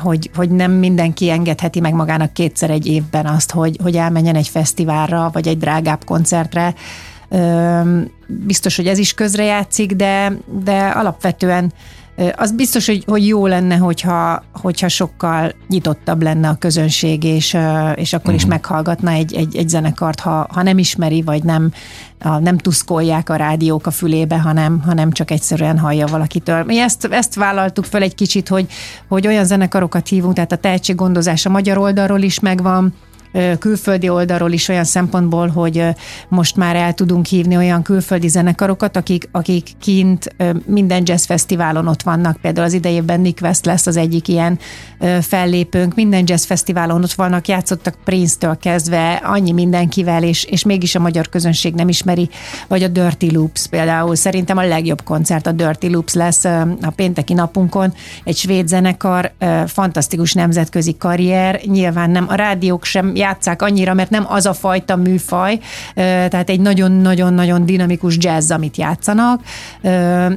hogy, 0.00 0.30
hogy 0.34 0.50
nem 0.50 0.72
mindenki 0.72 1.30
engedheti 1.30 1.80
meg 1.80 1.94
magának 1.94 2.32
kétszer 2.32 2.70
egy 2.70 2.86
évben 2.86 3.26
azt, 3.26 3.50
hogy, 3.50 3.76
hogy 3.82 3.96
elmenjen 3.96 4.34
egy 4.34 4.48
fesztiválra, 4.48 5.30
vagy 5.32 5.48
egy 5.48 5.58
drágább 5.58 6.04
koncertre. 6.04 6.74
Biztos, 8.26 8.76
hogy 8.76 8.86
ez 8.86 8.98
is 8.98 9.14
közrejátszik, 9.14 9.92
de, 9.92 10.32
de 10.64 10.88
alapvetően 10.88 11.72
az 12.36 12.52
biztos, 12.52 12.86
hogy, 12.86 13.04
hogy 13.06 13.26
jó 13.26 13.46
lenne, 13.46 13.76
hogyha, 13.76 14.42
hogyha 14.52 14.88
sokkal 14.88 15.52
nyitottabb 15.68 16.22
lenne 16.22 16.48
a 16.48 16.54
közönség, 16.54 17.24
és, 17.24 17.56
és 17.94 18.12
akkor 18.12 18.20
uh-huh. 18.20 18.34
is 18.34 18.42
mhm. 18.42 18.50
meghallgatna 18.50 19.10
egy, 19.10 19.34
egy, 19.34 19.56
egy 19.56 19.68
zenekart, 19.68 20.20
ha, 20.20 20.46
ha 20.52 20.62
nem 20.62 20.78
ismeri, 20.78 21.22
vagy 21.22 21.42
nem, 21.44 21.72
nem 22.40 22.58
tuszkolják 22.58 23.28
a 23.28 23.36
rádiók 23.36 23.86
a 23.86 23.90
fülébe, 23.90 24.38
hanem, 24.38 24.80
hanem 24.80 25.12
csak 25.12 25.30
egyszerűen 25.30 25.78
hallja 25.78 26.06
valakitől. 26.06 26.64
Mi 26.64 26.78
ezt, 26.78 27.04
ezt 27.04 27.34
vállaltuk 27.34 27.84
fel 27.84 28.02
egy 28.02 28.14
kicsit, 28.14 28.48
hogy, 28.48 28.66
hogy 29.08 29.26
olyan 29.26 29.44
zenekarokat 29.44 30.08
hívunk, 30.08 30.34
tehát 30.34 30.52
a 30.52 30.56
tehetséggondozás 30.56 31.46
a 31.46 31.50
magyar 31.50 31.78
oldalról 31.78 32.20
is 32.20 32.40
megvan, 32.40 32.94
külföldi 33.58 34.08
oldalról 34.08 34.52
is 34.52 34.68
olyan 34.68 34.84
szempontból, 34.84 35.48
hogy 35.48 35.84
most 36.28 36.56
már 36.56 36.76
el 36.76 36.94
tudunk 36.94 37.26
hívni 37.26 37.56
olyan 37.56 37.82
külföldi 37.82 38.28
zenekarokat, 38.28 38.96
akik, 38.96 39.28
akik 39.32 39.68
kint 39.80 40.34
minden 40.66 41.02
jazz 41.04 41.24
fesztiválon 41.24 41.88
ott 41.88 42.02
vannak. 42.02 42.36
Például 42.40 42.66
az 42.66 42.72
idejében 42.72 43.20
Nick 43.20 43.42
West 43.42 43.64
lesz 43.66 43.86
az 43.86 43.96
egyik 43.96 44.28
ilyen 44.28 44.58
fellépőnk. 45.20 45.94
Minden 45.94 46.24
jazz 46.26 46.44
fesztiválon 46.44 47.02
ott 47.02 47.12
vannak, 47.12 47.48
játszottak 47.48 47.94
Prince-től 48.04 48.56
kezdve, 48.56 49.12
annyi 49.12 49.52
mindenkivel, 49.52 50.22
és, 50.22 50.44
és 50.44 50.64
mégis 50.64 50.94
a 50.94 51.00
magyar 51.00 51.28
közönség 51.28 51.74
nem 51.74 51.88
ismeri. 51.88 52.28
Vagy 52.68 52.82
a 52.82 52.88
Dirty 52.88 53.32
Loops 53.32 53.66
például. 53.66 54.14
Szerintem 54.14 54.56
a 54.56 54.66
legjobb 54.66 55.02
koncert 55.02 55.46
a 55.46 55.52
Dirty 55.52 55.86
Loops 55.86 56.14
lesz 56.14 56.44
a 56.44 56.92
pénteki 56.96 57.32
napunkon. 57.32 57.94
Egy 58.24 58.36
svéd 58.36 58.68
zenekar, 58.68 59.32
fantasztikus 59.66 60.32
nemzetközi 60.32 60.96
karrier. 60.96 61.60
Nyilván 61.64 62.10
nem, 62.10 62.26
a 62.28 62.34
rádiók 62.34 62.84
sem 62.84 63.14
játszák 63.22 63.62
annyira, 63.62 63.94
mert 63.94 64.10
nem 64.10 64.24
az 64.28 64.46
a 64.46 64.52
fajta 64.52 64.96
műfaj, 64.96 65.58
tehát 65.94 66.50
egy 66.50 66.60
nagyon-nagyon-nagyon 66.60 67.66
dinamikus 67.66 68.16
jazz, 68.18 68.50
amit 68.50 68.76
játszanak, 68.76 69.40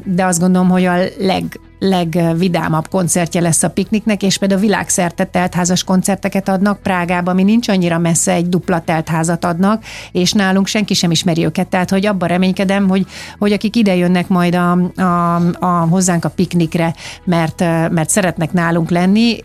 de 0.03 0.25
azt 0.25 0.39
gondolom, 0.39 0.69
hogy 0.69 0.85
a 0.85 0.95
leg 1.19 1.59
legvidámabb 1.79 2.87
koncertje 2.87 3.41
lesz 3.41 3.63
a 3.63 3.69
pikniknek, 3.69 4.23
és 4.23 4.37
például 4.37 4.61
világszerte 4.61 5.23
teltházas 5.23 5.83
koncerteket 5.83 6.49
adnak 6.49 6.81
Prágába, 6.81 7.31
ami 7.31 7.43
nincs 7.43 7.67
annyira 7.67 7.97
messze, 7.97 8.31
egy 8.31 8.49
dupla 8.49 8.79
teltházat 8.79 9.45
adnak, 9.45 9.83
és 10.11 10.31
nálunk 10.31 10.67
senki 10.67 10.93
sem 10.93 11.11
ismeri 11.11 11.45
őket, 11.45 11.67
tehát 11.67 11.89
hogy 11.89 12.05
abban 12.05 12.27
reménykedem, 12.27 12.89
hogy, 12.89 13.05
hogy 13.39 13.51
akik 13.51 13.75
ide 13.75 13.95
jönnek 13.95 14.27
majd 14.27 14.55
a, 14.55 14.71
a, 15.01 15.35
a 15.59 15.87
hozzánk 15.89 16.25
a 16.25 16.29
piknikre, 16.29 16.93
mert, 17.23 17.59
mert 17.89 18.09
szeretnek 18.09 18.51
nálunk 18.51 18.89
lenni, 18.89 19.37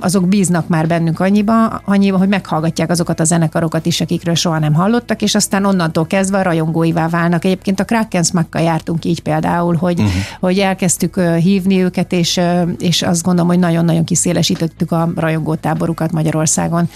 azok 0.00 0.28
bíznak 0.28 0.68
már 0.68 0.86
bennünk 0.86 1.20
annyiba, 1.20 1.66
annyiba, 1.66 2.18
hogy 2.18 2.28
meghallgatják 2.28 2.69
azokat 2.78 3.20
a 3.20 3.24
zenekarokat 3.24 3.86
is, 3.86 4.00
akikről 4.00 4.34
soha 4.34 4.58
nem 4.58 4.74
hallottak, 4.74 5.22
és 5.22 5.34
aztán 5.34 5.64
onnantól 5.64 6.06
kezdve 6.06 6.38
a 6.38 6.42
rajongóivá 6.42 7.08
válnak. 7.08 7.44
Egyébként 7.44 7.80
a 7.80 7.84
Krakensmakkal 7.84 8.62
jártunk 8.62 9.04
így 9.04 9.20
például, 9.20 9.74
hogy, 9.76 10.00
uh-huh. 10.00 10.22
hogy 10.40 10.58
elkezdtük 10.58 11.20
hívni 11.20 11.60
hívni 11.60 11.82
őket, 11.82 12.12
és, 12.12 12.40
és 12.78 13.02
azt 13.02 13.22
gondolom, 13.22 13.50
hogy 13.50 13.58
nagyon-nagyon 13.58 14.04
kiszélesítettük 14.04 14.92
a 14.92 15.12
rajongótáborukat 15.16 16.12
Magyarországon. 16.12 16.88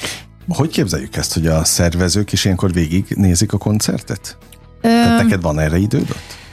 Hogy 0.49 0.71
képzeljük 0.71 1.16
ezt, 1.16 1.35
hogy 1.35 1.47
a 1.47 1.64
szervezők 1.64 2.33
is 2.33 2.45
ilyenkor 2.45 2.73
végignézik 2.73 3.52
a 3.52 3.59
koncertet? 3.59 4.37
Ö... 4.81 4.88
Tehát 4.88 5.23
neked 5.23 5.43
van 5.43 5.59
erre 5.59 5.76
időd 5.76 6.11
ott? 6.11 6.44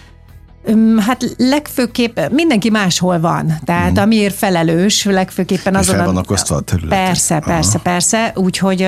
Hát 0.99 1.35
legfőképp 1.37 2.19
mindenki 2.31 2.69
máshol 2.69 3.19
van, 3.19 3.53
tehát 3.65 3.91
mm. 3.91 4.01
amiért 4.01 4.35
felelős, 4.35 5.05
legfőképpen 5.05 5.75
azon... 5.75 5.95
Fel 5.95 6.05
vannak 6.05 6.31
osztva 6.31 6.55
a 6.55 6.59
területen. 6.59 7.05
Persze, 7.05 7.39
persze, 7.39 7.69
Aha. 7.69 7.79
persze, 7.83 8.31
úgyhogy, 8.35 8.87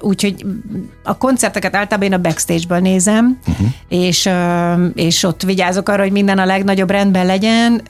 úgyhogy 0.00 0.46
a 1.02 1.16
koncerteket 1.16 1.74
általában 1.74 2.12
én 2.12 2.18
a 2.18 2.20
backstage-ből 2.20 2.78
nézem, 2.78 3.38
uh-huh. 3.46 3.66
és, 3.88 4.28
és 4.94 5.22
ott 5.22 5.42
vigyázok 5.42 5.88
arra, 5.88 6.02
hogy 6.02 6.12
minden 6.12 6.38
a 6.38 6.44
legnagyobb 6.44 6.90
rendben 6.90 7.26
legyen. 7.26 7.82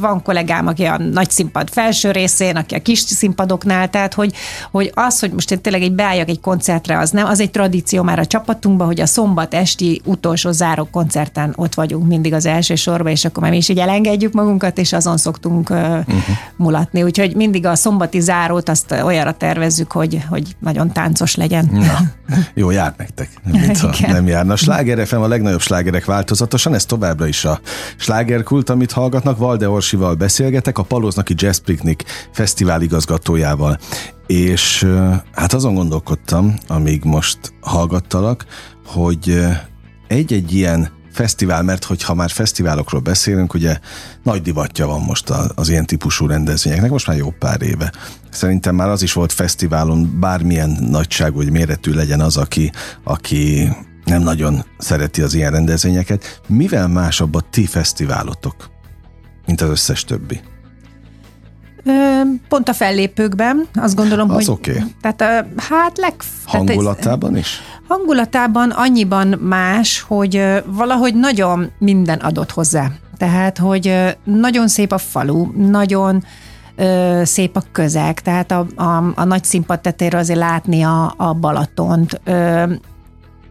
Van 0.00 0.22
kollégám, 0.22 0.66
aki 0.66 0.84
a 0.84 0.98
nagy 0.98 1.30
színpad 1.30 1.68
felső 1.70 2.10
részén, 2.10 2.56
aki 2.56 2.74
a 2.74 2.82
kis 2.82 2.98
színpadoknál, 2.98 3.90
tehát 3.90 4.14
hogy, 4.14 4.32
hogy 4.70 4.90
az, 4.94 5.20
hogy 5.20 5.32
most 5.32 5.50
én 5.50 5.60
tényleg 5.60 5.82
egy 5.82 5.94
beálljak 5.94 6.28
egy 6.28 6.40
koncertre, 6.40 6.98
az 6.98 7.10
nem, 7.10 7.26
az 7.26 7.40
egy 7.40 7.50
tradíció 7.50 8.02
már 8.02 8.18
a 8.18 8.26
csapatunkban, 8.26 8.86
hogy 8.86 9.00
a 9.00 9.06
szombat 9.06 9.54
esti 9.54 10.00
utolsó 10.04 10.50
záró 10.50 10.88
koncerten 10.90 11.52
ott 11.56 11.74
vagyunk 11.74 12.06
mindig 12.06 12.27
mindig 12.28 12.46
az 12.46 12.54
első 12.56 12.74
sorba, 12.74 13.10
és 13.10 13.24
akkor 13.24 13.42
már 13.42 13.50
mi 13.50 13.56
is 13.56 13.68
így 13.68 13.78
elengedjük 13.78 14.32
magunkat, 14.32 14.78
és 14.78 14.92
azon 14.92 15.16
szoktunk 15.16 15.70
uh-huh. 15.70 16.16
mulatni. 16.56 17.02
Úgyhogy 17.02 17.36
mindig 17.36 17.66
a 17.66 17.74
szombati 17.74 18.20
zárót 18.20 18.68
azt 18.68 18.92
olyanra 19.02 19.32
tervezzük, 19.32 19.92
hogy, 19.92 20.24
hogy 20.28 20.56
nagyon 20.60 20.92
táncos 20.92 21.34
legyen. 21.34 21.68
Na, 21.72 21.98
jó, 22.54 22.70
jár 22.70 22.94
nektek, 22.96 23.30
mint 23.44 23.78
ha 23.80 24.12
nem 24.12 24.26
járna. 24.26 24.52
A 24.52 24.56
Sláger 24.56 25.06
FM 25.06 25.16
a 25.16 25.28
legnagyobb 25.28 25.60
slágerek 25.60 26.04
változatosan, 26.04 26.74
ez 26.74 26.84
továbbra 26.84 27.26
is 27.26 27.44
a 27.44 27.60
slágerkult, 27.96 28.70
amit 28.70 28.92
hallgatnak. 28.92 29.38
Valde 29.38 29.68
Orsival 29.68 30.14
beszélgetek, 30.14 30.78
a 30.78 30.82
Palóznaki 30.82 31.34
Jazz 31.36 31.58
Picnic 31.58 32.02
fesztivál 32.32 32.82
igazgatójával. 32.82 33.78
És 34.26 34.86
hát 35.34 35.52
azon 35.52 35.74
gondolkodtam, 35.74 36.54
amíg 36.66 37.04
most 37.04 37.38
hallgattalak, 37.60 38.46
hogy 38.86 39.46
egy-egy 40.08 40.54
ilyen 40.54 40.97
fesztivál, 41.18 41.62
mert 41.62 41.84
hogyha 41.84 42.14
már 42.14 42.30
fesztiválokról 42.30 43.00
beszélünk, 43.00 43.54
ugye 43.54 43.78
nagy 44.22 44.42
divatja 44.42 44.86
van 44.86 45.00
most 45.00 45.30
az 45.54 45.68
ilyen 45.68 45.86
típusú 45.86 46.26
rendezvényeknek, 46.26 46.90
most 46.90 47.06
már 47.06 47.16
jó 47.16 47.30
pár 47.30 47.62
éve. 47.62 47.92
Szerintem 48.30 48.74
már 48.74 48.88
az 48.88 49.02
is 49.02 49.12
volt 49.12 49.32
fesztiválon, 49.32 50.20
bármilyen 50.20 50.70
nagyságú 50.90 51.36
vagy 51.36 51.50
méretű 51.50 51.92
legyen 51.92 52.20
az, 52.20 52.36
aki, 52.36 52.72
aki 53.04 53.68
nem 54.04 54.22
nagyon 54.22 54.64
szereti 54.78 55.22
az 55.22 55.34
ilyen 55.34 55.52
rendezvényeket. 55.52 56.40
Mivel 56.46 56.88
másabb 56.88 57.34
a 57.34 57.40
ti 57.50 57.66
fesztiválotok, 57.66 58.70
mint 59.46 59.60
az 59.60 59.68
összes 59.68 60.04
többi? 60.04 60.40
Pont 62.48 62.68
a 62.68 62.72
fellépőkben, 62.72 63.66
azt 63.74 63.94
gondolom, 63.94 64.30
az 64.30 64.46
hogy... 64.46 64.48
Okay. 64.48 64.82
Tehát 65.00 65.46
hát 65.56 65.98
leg... 65.98 66.14
Hangulatában 66.44 67.30
tehát, 67.30 67.44
is? 67.44 67.60
Hangulatában 67.88 68.70
annyiban 68.70 69.26
más, 69.40 70.04
hogy 70.08 70.62
valahogy 70.66 71.14
nagyon 71.14 71.70
minden 71.78 72.18
adott 72.18 72.50
hozzá. 72.50 72.90
Tehát, 73.16 73.58
hogy 73.58 74.16
nagyon 74.24 74.68
szép 74.68 74.92
a 74.92 74.98
falu, 74.98 75.50
nagyon 75.56 76.24
ö, 76.76 77.20
szép 77.24 77.56
a 77.56 77.62
közeg, 77.72 78.20
tehát 78.20 78.50
a, 78.50 78.66
a, 78.76 79.12
a 79.14 79.24
nagy 79.24 79.44
színpad 79.44 79.80
tetejéről 79.80 80.20
azért 80.20 80.38
látni 80.38 80.82
a, 80.82 81.14
a 81.16 81.32
Balatont. 81.32 82.20
Ö, 82.24 82.64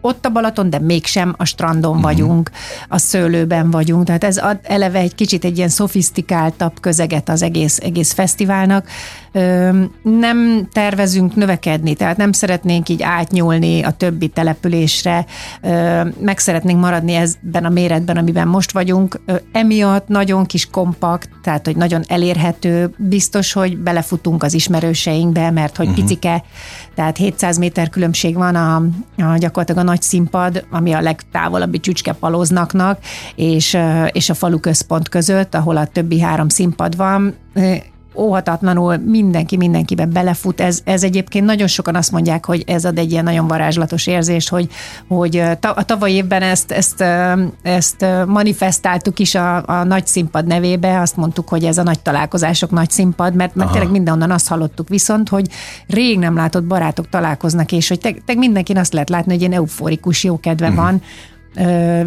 ott 0.07 0.25
a 0.25 0.29
Balaton, 0.29 0.69
de 0.69 0.79
mégsem 0.79 1.33
a 1.37 1.45
strandon 1.45 1.89
uh-huh. 1.89 2.05
vagyunk, 2.05 2.51
a 2.87 2.97
szőlőben 2.97 3.71
vagyunk, 3.71 4.05
tehát 4.05 4.23
ez 4.23 4.37
ad 4.37 4.59
eleve 4.63 4.99
egy 4.99 5.15
kicsit 5.15 5.45
egy 5.45 5.57
ilyen 5.57 5.69
szofisztikáltabb 5.69 6.79
közeget 6.79 7.29
az 7.29 7.41
egész, 7.41 7.77
egész 7.77 8.13
fesztiválnak. 8.13 8.87
Nem 10.01 10.67
tervezünk 10.73 11.35
növekedni, 11.35 11.95
tehát 11.95 12.17
nem 12.17 12.31
szeretnénk 12.31 12.89
így 12.89 13.03
átnyúlni 13.03 13.83
a 13.83 13.91
többi 13.91 14.27
településre, 14.27 15.25
meg 16.19 16.37
szeretnénk 16.37 16.79
maradni 16.79 17.13
ezben 17.13 17.65
a 17.65 17.69
méretben, 17.69 18.17
amiben 18.17 18.47
most 18.47 18.71
vagyunk. 18.71 19.19
Emiatt 19.51 20.07
nagyon 20.07 20.45
kis 20.45 20.69
kompakt, 20.69 21.29
tehát 21.43 21.65
hogy 21.65 21.75
nagyon 21.75 22.03
elérhető, 22.07 22.93
biztos, 22.97 23.53
hogy 23.53 23.77
belefutunk 23.77 24.43
az 24.43 24.53
ismerőseinkbe, 24.53 25.51
mert 25.51 25.77
hogy 25.77 25.87
uh-huh. 25.87 26.03
picike, 26.03 26.43
tehát 26.95 27.17
700 27.17 27.57
méter 27.57 27.89
különbség 27.89 28.35
van 28.35 28.55
a, 28.55 28.75
a 29.17 29.37
gyakorlatilag 29.37 29.81
a 29.81 29.89
nagy 29.89 29.96
színpad, 30.01 30.65
ami 30.69 30.93
a 30.93 31.01
legtávolabbi 31.01 31.79
csücske 31.79 32.13
palóznaknak, 32.13 32.99
és, 33.35 33.77
és 34.11 34.29
a 34.29 34.33
falu 34.33 34.59
központ 34.59 35.09
között, 35.09 35.55
ahol 35.55 35.77
a 35.77 35.85
többi 35.85 36.19
három 36.19 36.49
színpad 36.49 36.95
van 36.95 37.35
óhatatlanul 38.17 38.97
mindenki 38.97 39.57
mindenkibe 39.57 40.05
belefut. 40.05 40.61
Ez, 40.61 40.81
ez 40.83 41.03
egyébként 41.03 41.45
nagyon 41.45 41.67
sokan 41.67 41.95
azt 41.95 42.11
mondják, 42.11 42.45
hogy 42.45 42.63
ez 42.67 42.85
ad 42.85 42.97
egy 42.97 43.11
ilyen 43.11 43.23
nagyon 43.23 43.47
varázslatos 43.47 44.07
érzést, 44.07 44.49
hogy, 44.49 44.69
hogy 45.07 45.37
a 45.61 45.83
tavaly 45.85 46.11
évben 46.11 46.41
ezt, 46.41 46.71
ezt, 46.71 47.03
ezt 47.61 48.05
manifestáltuk 48.27 49.19
is 49.19 49.35
a, 49.35 49.63
a 49.65 49.83
nagy 49.83 50.07
színpad 50.07 50.45
nevébe, 50.47 50.99
azt 50.99 51.17
mondtuk, 51.17 51.49
hogy 51.49 51.63
ez 51.63 51.77
a 51.77 51.83
nagy 51.83 51.99
találkozások 51.99 52.71
nagy 52.71 52.89
színpad, 52.89 53.35
mert, 53.35 53.55
mert 53.55 53.71
tényleg 53.71 53.91
mindenonnan 53.91 54.31
azt 54.31 54.47
hallottuk 54.47 54.89
viszont, 54.89 55.29
hogy 55.29 55.49
rég 55.87 56.19
nem 56.19 56.35
látott 56.35 56.63
barátok 56.63 57.09
találkoznak, 57.09 57.71
és 57.71 57.87
hogy 57.87 57.99
te, 57.99 58.13
te 58.25 58.33
mindenkin 58.33 58.77
azt 58.77 58.93
lehet 58.93 59.09
látni, 59.09 59.31
hogy 59.31 59.41
ilyen 59.41 59.53
euforikus 59.53 60.23
jó 60.23 60.39
kedve 60.39 60.67
uh-huh. 60.67 60.83
van, 60.83 61.01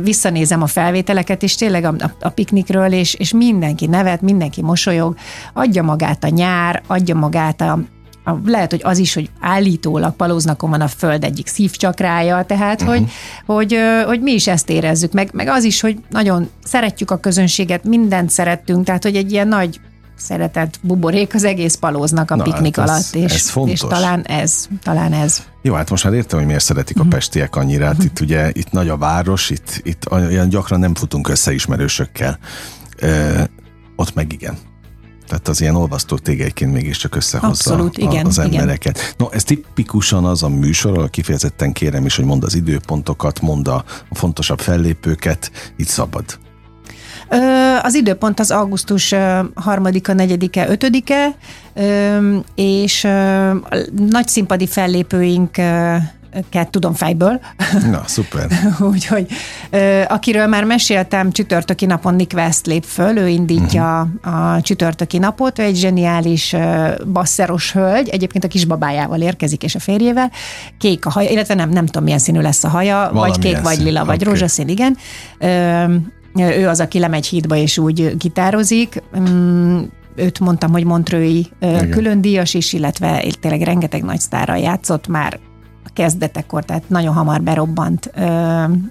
visszanézem 0.03 0.63
a 0.63 0.67
felvételeket, 0.67 1.43
és 1.43 1.55
tényleg 1.55 1.85
a, 1.85 1.95
a, 1.99 2.11
a 2.21 2.29
piknikről, 2.29 2.93
és, 2.93 3.15
és 3.15 3.33
mindenki 3.33 3.87
nevet, 3.87 4.21
mindenki 4.21 4.63
mosolyog, 4.63 5.17
adja 5.53 5.83
magát 5.83 6.25
a 6.25 6.29
nyár, 6.29 6.83
adja 6.87 7.15
magát 7.15 7.61
a, 7.61 7.79
a, 8.25 8.31
lehet, 8.45 8.71
hogy 8.71 8.81
az 8.85 8.99
is, 8.99 9.15
hogy 9.15 9.31
állítólag 9.41 10.17
palóznakon 10.17 10.71
van 10.71 10.81
a 10.81 10.89
föld 10.89 11.25
egyik 11.25 11.47
szívcsakrája, 11.47 12.43
tehát, 12.43 12.81
uh-huh. 12.81 12.97
hogy, 12.97 13.11
hogy, 13.47 13.77
hogy 14.07 14.21
mi 14.21 14.33
is 14.33 14.47
ezt 14.47 14.71
érezzük, 14.71 15.13
meg, 15.13 15.31
meg 15.33 15.49
az 15.49 15.65
is, 15.65 15.81
hogy 15.81 15.99
nagyon 16.11 16.49
szeretjük 16.65 17.11
a 17.11 17.17
közönséget, 17.17 17.85
mindent 17.85 18.31
szerettünk, 18.31 18.85
tehát, 18.85 19.03
hogy 19.03 19.17
egy 19.17 19.33
ilyen 19.33 19.49
nagy 19.49 19.81
szeretett 20.21 20.79
buborék 20.83 21.35
az 21.35 21.45
egész 21.45 21.75
palóznak 21.75 22.31
a 22.31 22.37
Na, 22.37 22.43
piknik 22.43 22.77
hát 22.77 22.89
ez, 22.89 22.91
alatt, 22.91 23.15
és, 23.31 23.35
ez 23.35 23.51
fontos. 23.51 23.73
és 23.73 23.81
talán 23.89 24.23
ez, 24.23 24.69
talán 24.83 25.13
ez. 25.13 25.43
Jó, 25.63 25.75
hát 25.75 25.91
most 25.91 26.05
már 26.05 26.13
értem, 26.13 26.39
hogy 26.39 26.47
miért 26.47 26.65
szeretik 26.65 26.99
a 26.99 27.03
mhm. 27.03 27.11
pestiek 27.11 27.57
annyira. 27.57 27.87
Hát 27.87 28.05
itt 28.05 28.21
ugye, 28.21 28.51
itt 28.53 28.71
nagy 28.71 28.89
a 28.89 28.97
város, 28.97 29.51
itt, 29.51 29.81
itt 29.83 30.11
olyan 30.11 30.49
gyakran 30.49 30.81
nem 30.81 30.95
futunk 30.95 31.29
össze 31.29 31.53
ismerősökkel. 31.53 32.39
E, 32.99 33.51
ott 33.97 34.15
meg 34.15 34.33
igen. 34.33 34.59
Tehát 35.31 35.49
az 35.49 35.61
ilyen 35.61 35.75
olvasztó 35.75 36.17
tégelyként 36.17 36.73
mégiscsak 36.73 37.15
összehozza 37.15 37.71
Abszolút, 37.71 37.99
igen, 37.99 38.27
az 38.27 38.39
embereket. 38.39 38.97
Igen. 38.99 39.11
No, 39.17 39.27
ez 39.31 39.45
tipikusan 39.45 40.25
az 40.25 40.43
a 40.43 40.49
műsor, 40.49 40.93
ahol 40.93 41.09
kifejezetten 41.09 41.73
kérem 41.73 42.07
is, 42.07 42.17
hogy 42.17 42.25
mond 42.25 42.45
az 42.45 42.55
időpontokat, 42.55 43.41
mond 43.41 43.69
a 43.69 43.85
fontosabb 44.11 44.61
fellépőket, 44.61 45.51
itt 45.77 45.87
szabad. 45.87 46.25
Az 47.83 47.95
időpont 47.95 48.41
az 48.41 48.51
augusztus 48.51 49.09
3-a, 49.15 50.13
4-e, 50.13 50.67
5-e, 50.71 51.35
és 52.55 53.03
nagy 54.11 54.29
színpadi 54.29 54.67
fellépőink 54.67 55.57
tudom 56.71 56.95
fejből. 56.95 57.41
Na, 57.91 58.03
szuper. 58.07 58.47
Úgyhogy 58.93 59.27
akiről 60.09 60.47
már 60.47 60.65
meséltem, 60.65 61.33
csütörtöki 61.33 61.87
napon 61.87 62.15
Nick 62.15 62.33
West 62.35 62.67
lép 62.67 62.85
föl, 62.85 63.17
ő 63.17 63.29
indítja 63.29 64.09
uh-huh. 64.25 64.55
a 64.55 64.61
csütörtöki 64.61 65.19
napot, 65.19 65.59
ő 65.59 65.63
egy 65.63 65.77
zseniális 65.77 66.57
basszeros 67.13 67.73
hölgy, 67.73 68.09
egyébként 68.09 68.45
a 68.45 68.49
kisbabájával 68.49 69.21
érkezik, 69.21 69.63
és 69.63 69.75
a 69.75 69.81
férjével. 69.81 70.31
Kék 70.79 71.07
a 71.07 71.11
haja, 71.11 71.31
illetve 71.31 71.55
nem, 71.55 71.69
nem 71.69 71.87
tudom 71.87 72.03
milyen 72.03 72.19
színű 72.19 72.41
lesz 72.41 72.65
a 72.65 72.69
haja, 72.69 73.11
Valami 73.13 73.31
vagy 73.31 73.39
kék, 73.39 73.61
vagy 73.61 73.79
lila, 73.79 74.05
vagy 74.05 74.21
okay. 74.21 74.33
rózsaszín, 74.33 74.69
igen. 74.69 74.97
Ő 76.35 76.69
az, 76.69 76.81
aki 76.81 76.99
lemegy 76.99 77.27
hídba, 77.27 77.57
és 77.57 77.79
úgy 77.79 78.17
gitározik 78.17 79.03
mm, 79.19 79.81
őt 80.15 80.41
mondtam, 80.41 80.71
hogy 80.71 80.85
Montrői 80.85 81.47
külön 81.91 82.21
díjas 82.21 82.55
is, 82.55 82.73
illetve 82.73 83.25
tényleg 83.41 83.63
rengeteg 83.63 84.03
nagy 84.03 84.21
sztárral 84.21 84.59
játszott, 84.59 85.09
már 85.09 85.39
a 85.85 85.91
kezdetekor, 85.93 86.65
tehát 86.65 86.89
nagyon 86.89 87.15
hamar 87.15 87.43
berobbant 87.43 88.07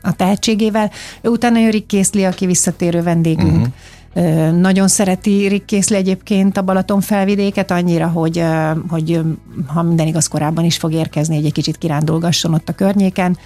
a 0.02 0.14
tehetségével. 0.16 0.92
Ő 1.22 1.30
utána 1.30 1.60
jön 1.60 1.72
Rick 1.72 1.88
Készli, 1.88 2.26
aki 2.26 2.46
visszatérő 2.46 3.02
vendégünk. 3.02 3.52
Uh-huh. 3.52 3.72
Nagyon 4.60 4.88
szereti 4.88 5.48
Rick 5.48 5.66
Készli 5.66 5.96
egyébként 5.96 6.58
a 6.58 6.62
Balaton 6.62 7.02
felvidéket 7.02 7.72
annyira, 7.72 8.08
hogy, 8.08 8.44
hogy 8.90 9.22
ha 9.68 9.82
minden 9.82 10.08
igaz 10.08 10.28
korábban 10.28 10.66
is 10.66 10.78
fog 10.78 10.94
érkezni, 10.94 11.36
hogy 11.36 11.46
egy 11.46 11.52
kicsit 11.52 11.78
kirándulgasson 11.78 12.54
ott 12.54 12.70
a 12.70 12.74
környéken. 12.74 13.38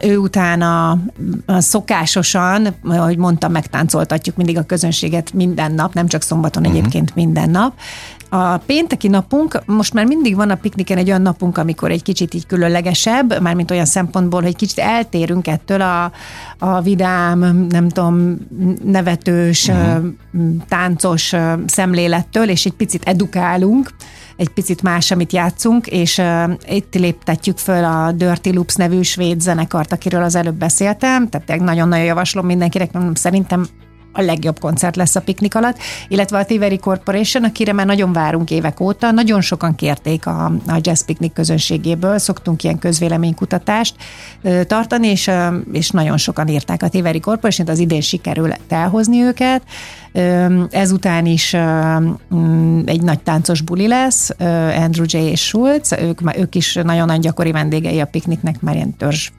Ő 0.00 0.16
utána 0.16 0.98
szokásosan, 1.46 2.68
ahogy 2.84 3.16
mondtam, 3.16 3.52
megtáncoltatjuk 3.52 4.36
mindig 4.36 4.58
a 4.58 4.62
közönséget 4.62 5.32
minden 5.32 5.72
nap, 5.72 5.94
nem 5.94 6.06
csak 6.06 6.22
szombaton 6.22 6.62
uh-huh. 6.62 6.78
egyébként 6.78 7.14
minden 7.14 7.50
nap. 7.50 7.72
A 8.32 8.56
pénteki 8.56 9.08
napunk, 9.08 9.62
most 9.66 9.94
már 9.94 10.06
mindig 10.06 10.36
van 10.36 10.50
a 10.50 10.54
pikniken 10.54 10.98
egy 10.98 11.08
olyan 11.08 11.22
napunk, 11.22 11.58
amikor 11.58 11.90
egy 11.90 12.02
kicsit 12.02 12.34
így 12.34 12.46
különlegesebb, 12.46 13.40
mármint 13.40 13.70
olyan 13.70 13.84
szempontból, 13.84 14.42
hogy 14.42 14.56
kicsit 14.56 14.78
eltérünk 14.78 15.46
ettől 15.46 15.80
a, 15.80 16.12
a 16.58 16.80
vidám, 16.80 17.66
nem 17.68 17.88
tudom, 17.88 18.36
nevetős, 18.84 19.68
uh-huh. 19.68 20.04
táncos 20.68 21.32
szemlélettől, 21.66 22.48
és 22.48 22.64
egy 22.64 22.72
picit 22.72 23.04
edukálunk 23.04 23.90
egy 24.40 24.48
picit 24.48 24.82
más, 24.82 25.10
amit 25.10 25.32
játszunk, 25.32 25.86
és 25.86 26.18
uh, 26.18 26.52
itt 26.68 26.94
léptetjük 26.94 27.58
föl 27.58 27.84
a 27.84 28.12
Dirty 28.12 28.50
Loops 28.54 28.74
nevű 28.74 29.02
svéd 29.02 29.40
zenekart, 29.40 29.92
akiről 29.92 30.22
az 30.22 30.34
előbb 30.34 30.54
beszéltem, 30.54 31.28
tehát 31.28 31.60
nagyon-nagyon 31.60 32.04
javaslom 32.04 32.46
mindenkinek, 32.46 32.90
szerintem 33.12 33.66
a 34.12 34.20
legjobb 34.20 34.58
koncert 34.58 34.96
lesz 34.96 35.16
a 35.16 35.20
piknik 35.20 35.54
alatt, 35.54 35.78
illetve 36.08 36.38
a 36.38 36.44
Tiveri 36.44 36.78
Corporation, 36.78 37.44
akire 37.44 37.72
már 37.72 37.86
nagyon 37.86 38.12
várunk 38.12 38.50
évek 38.50 38.80
óta, 38.80 39.10
nagyon 39.10 39.40
sokan 39.40 39.74
kérték 39.74 40.26
a, 40.26 40.44
a 40.66 40.78
Jazz 40.80 41.02
Picnic 41.02 41.32
közönségéből, 41.32 42.18
szoktunk 42.18 42.62
ilyen 42.62 42.78
közvéleménykutatást 42.78 43.94
ö, 44.42 44.64
tartani, 44.64 45.08
és, 45.08 45.26
ö, 45.26 45.56
és 45.72 45.90
nagyon 45.90 46.16
sokan 46.16 46.48
írták 46.48 46.82
a 46.82 46.88
Tiveri 46.88 47.20
Corporation, 47.20 47.68
az 47.68 47.78
idén 47.78 48.00
sikerül 48.00 48.52
elhozni 48.68 49.22
őket. 49.22 49.62
Ö, 50.12 50.62
ezután 50.70 51.26
is 51.26 51.52
ö, 51.52 51.96
mm, 52.34 52.80
egy 52.86 53.02
nagy 53.02 53.20
táncos 53.20 53.60
buli 53.60 53.86
lesz, 53.86 54.30
ö, 54.38 54.44
Andrew 54.74 55.04
J. 55.08 55.16
és 55.16 55.40
Schulz, 55.40 55.92
ők, 55.92 56.38
ők 56.38 56.54
is 56.54 56.74
nagyon 56.74 57.06
nagy 57.06 57.20
gyakori 57.20 57.52
vendégei 57.52 58.00
a 58.00 58.06
pikniknek, 58.06 58.60
már 58.60 58.74
ilyen 58.74 58.96
törzs 58.96 59.30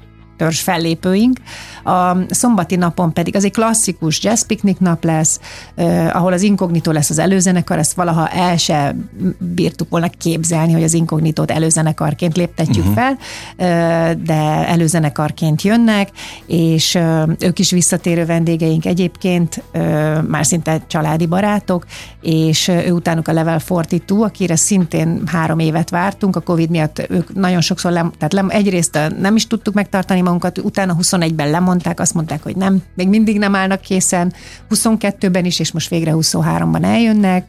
törzs 0.41 0.61
fellépőink. 0.61 1.37
A 1.83 2.17
szombati 2.29 2.75
napon 2.75 3.13
pedig 3.13 3.35
az 3.35 3.45
egy 3.45 3.51
klasszikus 3.51 4.23
jazz 4.23 4.41
piknik 4.41 4.79
nap 4.79 5.03
lesz, 5.03 5.39
eh, 5.75 6.15
ahol 6.15 6.33
az 6.33 6.41
inkognitó 6.41 6.91
lesz 6.91 7.09
az 7.09 7.19
előzenekar, 7.19 7.77
ezt 7.77 7.93
valaha 7.93 8.27
el 8.27 8.57
se 8.57 8.95
bírtuk 9.37 9.89
volna 9.89 10.07
képzelni, 10.17 10.71
hogy 10.71 10.83
az 10.83 10.93
inkognitót 10.93 11.51
előzenekarként 11.51 12.37
léptetjük 12.37 12.85
uh-huh. 12.85 12.93
fel, 12.93 13.17
eh, 13.55 14.13
de 14.13 14.67
előzenekarként 14.67 15.61
jönnek, 15.61 16.09
és 16.45 16.95
eh, 16.95 17.23
ők 17.39 17.59
is 17.59 17.71
visszatérő 17.71 18.25
vendégeink 18.25 18.85
egyébként, 18.85 19.63
eh, 19.71 20.21
már 20.21 20.45
szinte 20.45 20.81
családi 20.87 21.25
barátok, 21.25 21.85
és 22.21 22.67
ő 22.67 22.91
utánuk 22.91 23.27
a 23.27 23.33
Level 23.33 23.61
42, 23.67 24.21
akire 24.21 24.55
szintén 24.55 25.21
három 25.25 25.59
évet 25.59 25.89
vártunk, 25.89 26.35
a 26.35 26.39
Covid 26.39 26.69
miatt 26.69 27.05
ők 27.09 27.33
nagyon 27.33 27.61
sokszor, 27.61 27.91
lem, 27.91 28.11
tehát 28.17 28.33
lem, 28.33 28.49
egyrészt 28.49 28.99
nem 29.19 29.35
is 29.35 29.47
tudtuk 29.47 29.73
megtartani 29.73 30.21
magunkat, 30.31 30.57
utána 30.57 30.95
21-ben 31.01 31.49
lemondták, 31.49 31.99
azt 31.99 32.13
mondták, 32.13 32.43
hogy 32.43 32.55
nem, 32.55 32.83
még 32.95 33.07
mindig 33.07 33.37
nem 33.37 33.55
állnak 33.55 33.81
készen, 33.81 34.33
22-ben 34.69 35.45
is, 35.45 35.59
és 35.59 35.71
most 35.71 35.89
végre 35.89 36.11
23-ban 36.15 36.83
eljönnek, 36.83 37.47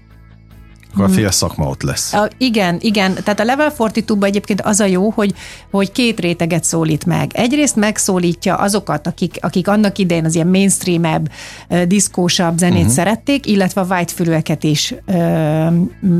akkor 0.93 1.05
a 1.05 1.09
fél 1.09 1.31
szakma 1.31 1.69
ott 1.69 1.83
lesz. 1.83 2.13
A, 2.13 2.29
igen, 2.39 2.77
igen. 2.81 3.15
Tehát 3.15 3.41
a 3.41 3.45
Level 3.45 3.73
42 3.79 4.27
egyébként 4.27 4.61
az 4.61 4.81
a 4.81 4.85
jó, 4.85 5.11
hogy, 5.11 5.35
hogy 5.71 5.93
két 5.93 6.21
réteget 6.21 6.65
szólít 6.65 7.07
meg. 7.07 7.31
Egyrészt 7.35 7.77
megszólítja 7.77 8.55
azokat, 8.55 9.07
akik, 9.07 9.39
akik 9.41 9.69
annak 9.69 9.99
idején 9.99 10.25
az 10.25 10.35
ilyen 10.35 10.47
mainstreamebb, 10.47 11.31
diszkósabb 11.87 12.59
zenét 12.59 12.79
uh-huh. 12.79 12.93
szerették, 12.93 13.47
illetve 13.47 13.81
a 13.81 13.85
whitefülőeket 13.85 14.65
is, 14.65 14.95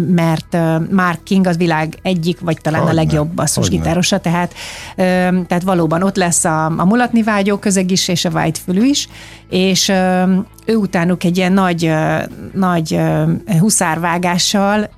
mert 0.07 0.57
Mark 0.91 1.23
King 1.25 1.47
az 1.47 1.57
világ 1.57 1.99
egyik, 2.03 2.41
vagy 2.41 2.59
talán 2.63 2.81
Hogyne. 2.81 3.01
a 3.01 3.03
legjobb 3.03 3.29
basszusgitárosa, 3.29 4.21
tehát, 4.21 4.55
tehát 5.47 5.63
valóban 5.63 6.03
ott 6.03 6.17
lesz 6.17 6.45
a, 6.45 6.65
a 6.65 6.85
mulatni 6.85 7.23
vágyó 7.23 7.57
közeg 7.57 7.91
is, 7.91 8.09
és 8.09 8.25
a 8.25 8.31
whitefülű 8.31 8.85
is, 8.85 9.09
és 9.49 9.93
ő 10.65 10.77
utánuk 10.77 11.25
egy 11.25 11.37
ilyen 11.37 11.53
nagy, 11.53 11.93
nagy 12.53 13.01
huszárvágással 13.59 14.91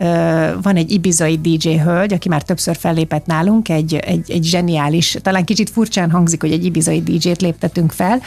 van 0.62 0.76
egy 0.76 0.90
ibizai 0.90 1.38
DJ 1.38 1.68
hölgy, 1.68 2.12
aki 2.12 2.28
már 2.28 2.42
többször 2.42 2.76
fellépett 2.76 3.26
nálunk, 3.26 3.68
egy, 3.68 3.94
egy, 3.94 4.30
egy 4.30 4.44
zseniális, 4.44 5.16
talán 5.22 5.44
kicsit 5.44 5.70
furcsán 5.70 6.10
hangzik, 6.10 6.40
hogy 6.40 6.52
egy 6.52 6.64
ibizai 6.64 7.02
DJ-t 7.02 7.40
léptetünk 7.40 7.92
fel, 7.92 8.20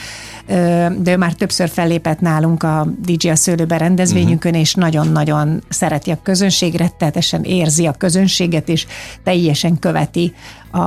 de 0.48 1.12
ő 1.12 1.18
már 1.18 1.34
többször 1.34 1.70
fellépett 1.70 2.20
nálunk 2.20 2.64
a 2.64 2.88
DJ 3.00 3.30
a 3.30 3.36
szőlőben 3.36 3.78
rendezvényünkön, 3.78 4.52
uh-huh. 4.52 4.66
és 4.66 4.74
nagyon-nagyon 4.74 5.64
szereti 5.70 6.12
a 6.12 6.20
közönség, 6.24 6.76
rettetesen 6.76 7.44
érzi 7.44 7.86
a 7.86 7.92
közönséget, 7.92 8.70
és 8.70 8.86
teljesen 9.24 9.80
követi 9.80 10.34
a, 10.72 10.80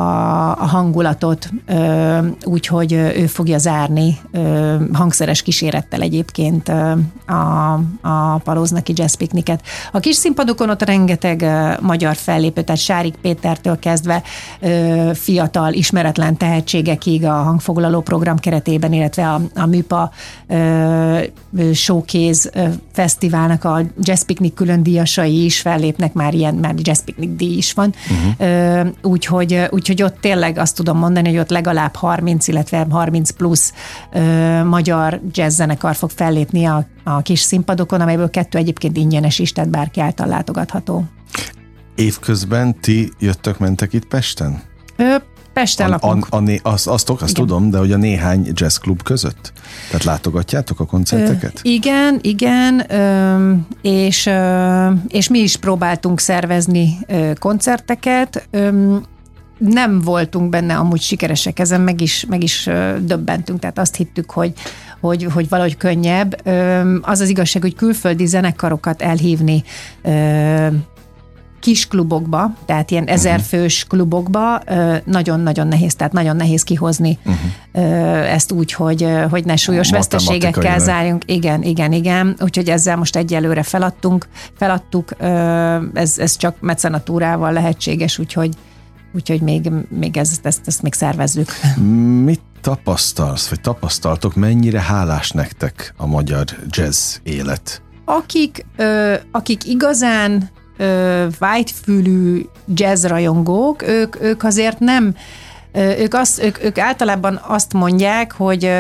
a 0.50 0.66
hangulatot, 0.66 1.50
úgyhogy 2.44 2.92
ő 2.92 3.26
fogja 3.26 3.58
zárni 3.58 4.18
hangszeres 4.92 5.42
kísérettel 5.42 6.00
egyébként 6.00 6.68
a, 7.26 7.72
a 8.00 8.38
Palóznaki 8.44 8.92
Jazz 8.96 9.14
Picnicet. 9.14 9.62
A 9.92 9.98
kis 9.98 10.16
színpadokon 10.16 10.70
ott 10.70 10.82
rengeteg 10.82 11.46
magyar 11.80 12.16
fellépő, 12.16 12.62
tehát 12.62 12.80
Sárik 12.80 13.14
Pétertől 13.14 13.78
kezdve 13.78 14.22
fiatal, 15.12 15.72
ismeretlen 15.72 16.36
tehetségekig 16.36 17.24
a 17.24 17.32
hangfoglaló 17.32 18.00
program 18.00 18.38
keretében, 18.38 18.92
illetve 18.92 19.28
a, 19.28 19.40
a 19.54 19.66
MÜPA 19.66 20.12
Showcase 21.72 22.50
Fesztiválnak 22.92 23.64
a 23.64 23.82
Jazz 24.00 24.22
Picnic 24.22 24.54
külön 24.54 24.82
díjasai 24.82 25.44
is 25.44 25.60
fellépnek, 25.60 26.12
már 26.12 26.34
ilyen, 26.34 26.54
már 26.54 26.74
Jazz 26.76 27.00
Picnic 27.00 27.36
díj 27.36 27.56
is 27.56 27.72
van. 27.72 27.94
Uh-huh. 28.10 28.88
Úgyhogy, 29.02 29.68
úgyhogy 29.70 30.02
ott 30.02 30.20
tényleg 30.20 30.58
azt 30.58 30.76
tudom 30.76 30.98
mondani, 30.98 31.28
hogy 31.28 31.38
ott 31.38 31.50
legalább 31.50 31.94
30, 31.94 32.48
illetve 32.48 32.86
30 32.90 33.30
plusz 33.30 33.72
magyar 34.64 35.20
jazzzenekar 35.32 35.94
fog 35.94 36.10
fellépni 36.10 36.64
a, 36.64 36.86
a 37.04 37.22
kis 37.22 37.40
színpadokon, 37.40 38.00
amelyből 38.00 38.30
kettő 38.30 38.58
egyébként 38.58 38.96
ingyenes 38.96 39.38
is, 39.38 39.52
tehát 39.52 39.70
bárki 39.70 40.00
által 40.00 40.26
látogatható. 40.26 41.04
Évközben 41.94 42.80
ti 42.80 43.12
jöttök, 43.18 43.58
mentek 43.58 43.92
itt 43.92 44.06
Pesten? 44.06 44.62
Pesten 45.60 45.86
a, 45.86 45.90
lakunk. 45.90 46.26
A, 46.30 46.36
a, 46.36 46.40
a, 46.40 46.58
azt, 46.62 46.86
azt, 46.86 47.10
azt 47.10 47.34
tudom, 47.34 47.70
de 47.70 47.78
hogy 47.78 47.92
a 47.92 47.96
néhány 47.96 48.50
jazzklub 48.54 49.02
között? 49.02 49.52
Tehát 49.86 50.04
látogatjátok 50.04 50.80
a 50.80 50.86
koncerteket? 50.86 51.52
Ö, 51.64 51.68
igen, 51.68 52.18
igen, 52.22 52.92
ö, 52.92 53.54
és, 53.82 54.26
ö, 54.26 54.90
és 55.08 55.28
mi 55.28 55.38
is 55.38 55.56
próbáltunk 55.56 56.20
szervezni 56.20 56.98
ö, 57.06 57.30
koncerteket. 57.38 58.48
Ö, 58.50 58.96
nem 59.58 60.00
voltunk 60.00 60.50
benne 60.50 60.76
amúgy 60.76 61.00
sikeresek, 61.00 61.58
ezen 61.58 61.80
meg 61.80 62.00
is, 62.00 62.24
meg 62.28 62.42
is 62.42 62.68
döbbentünk, 63.00 63.58
tehát 63.58 63.78
azt 63.78 63.96
hittük, 63.96 64.30
hogy, 64.30 64.52
hogy, 65.00 65.26
hogy 65.32 65.48
valahogy 65.48 65.76
könnyebb. 65.76 66.46
Az 67.02 67.20
az 67.20 67.28
igazság, 67.28 67.62
hogy 67.62 67.74
külföldi 67.74 68.26
zenekarokat 68.26 69.02
elhívni 69.02 69.62
kis 71.60 71.86
klubokba, 71.86 72.54
tehát 72.64 72.90
ilyen 72.90 73.04
ezerfős 73.04 73.84
klubokba 73.88 74.62
nagyon-nagyon 75.04 75.68
nehéz, 75.68 75.94
tehát 75.94 76.12
nagyon 76.12 76.36
nehéz 76.36 76.62
kihozni 76.62 77.18
uh-huh. 77.24 78.32
ezt 78.32 78.52
úgy, 78.52 78.72
hogy, 78.72 79.08
hogy 79.30 79.44
ne 79.44 79.56
súlyos 79.56 79.90
veszteségekkel 79.90 80.78
zárjunk. 80.78 81.22
Igen, 81.26 81.62
igen, 81.62 81.92
igen. 81.92 82.36
Úgyhogy 82.40 82.68
ezzel 82.68 82.96
most 82.96 83.16
egyelőre 83.16 83.62
feladtunk, 83.62 84.28
feladtuk, 84.56 85.14
ez, 85.94 86.18
ez 86.18 86.36
csak 86.36 86.56
mecenatúrával 86.60 87.52
lehetséges, 87.52 88.18
úgyhogy 88.18 88.50
úgyhogy 89.14 89.40
még, 89.40 89.70
még 89.88 90.16
ezt, 90.16 90.46
ezt, 90.46 90.60
ezt 90.64 90.82
még 90.82 90.94
szervezzük. 90.94 91.50
Mit 92.24 92.40
tapasztalsz, 92.60 93.48
vagy 93.48 93.60
tapasztaltok, 93.60 94.34
mennyire 94.34 94.80
hálás 94.80 95.30
nektek 95.30 95.94
a 95.96 96.06
magyar 96.06 96.44
jazz 96.68 97.16
élet? 97.22 97.82
Akik, 98.04 98.66
ö, 98.76 99.14
akik 99.30 99.66
igazán 99.66 100.50
vágyfülű 101.38 102.44
jazz 102.74 103.04
rajongók, 103.04 103.82
ők, 103.82 104.22
ők 104.22 104.42
azért 104.42 104.78
nem, 104.78 105.14
ők, 105.74 106.14
azt, 106.14 106.42
ők, 106.42 106.64
ők 106.64 106.78
általában 106.78 107.40
azt 107.46 107.72
mondják, 107.72 108.32
hogy 108.32 108.70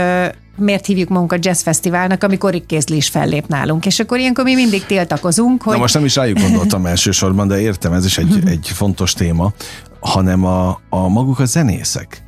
miért 0.56 0.86
hívjuk 0.86 1.08
magunkat 1.08 1.44
jazz 1.44 1.62
fesztiválnak, 1.62 2.22
amikor 2.22 2.50
Rick 2.50 2.66
Kézli 2.66 2.96
is 2.96 3.08
fellép 3.08 3.46
nálunk. 3.46 3.86
És 3.86 4.00
akkor 4.00 4.18
ilyenkor 4.18 4.44
mi 4.44 4.54
mindig 4.54 4.86
tiltakozunk, 4.86 5.62
hogy... 5.62 5.74
Na 5.74 5.80
most 5.80 5.94
nem 5.94 6.04
is 6.04 6.14
rájuk 6.16 6.40
gondoltam 6.40 6.86
elsősorban, 6.86 7.48
de 7.48 7.60
értem, 7.60 7.92
ez 7.92 8.04
is 8.04 8.18
egy, 8.18 8.42
egy 8.46 8.70
fontos 8.74 9.12
téma, 9.12 9.52
hanem 10.00 10.44
a, 10.44 10.80
a 10.88 11.08
maguk 11.08 11.38
a 11.38 11.44
zenészek. 11.44 12.22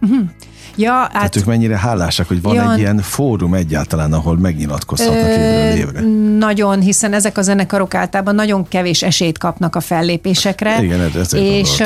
Ja, 0.76 0.92
hát, 0.92 1.12
Tehát 1.12 1.36
ők 1.36 1.44
mennyire 1.44 1.78
hálásak, 1.78 2.28
hogy 2.28 2.42
van 2.42 2.54
ja, 2.54 2.72
egy 2.72 2.78
ilyen 2.78 2.98
fórum 2.98 3.54
egyáltalán, 3.54 4.12
ahol 4.12 4.38
megnyilatkozhatnak 4.38 5.26
évről 5.26 5.76
évre. 5.76 6.00
Nagyon, 6.38 6.80
hiszen 6.80 7.12
ezek 7.12 7.38
a 7.38 7.42
zenekarok 7.42 7.94
általában 7.94 8.34
nagyon 8.34 8.68
kevés 8.68 9.02
esélyt 9.02 9.38
kapnak 9.38 9.76
a 9.76 9.80
fellépésekre. 9.80 10.82
Igen, 10.82 11.00
ez 11.00 11.34
és, 11.34 11.82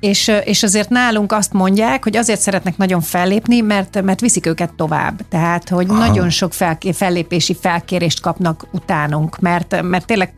és, 0.00 0.32
és 0.44 0.62
azért 0.62 0.88
nálunk 0.88 1.32
azt 1.32 1.52
mondják, 1.52 2.02
hogy 2.02 2.16
azért 2.16 2.40
szeretnek 2.40 2.76
nagyon 2.76 3.00
fellépni, 3.00 3.60
mert, 3.60 4.02
mert 4.02 4.20
viszik 4.20 4.46
őket 4.46 4.72
tovább. 4.72 5.20
Tehát, 5.28 5.68
hogy 5.68 5.86
Aha. 5.88 6.06
nagyon 6.06 6.30
sok 6.30 6.52
fel, 6.52 6.78
fellépési 6.92 7.56
felkérést 7.60 8.20
kapnak 8.20 8.66
utánunk, 8.72 9.38
mert, 9.38 9.82
mert 9.82 10.06
tényleg 10.06 10.32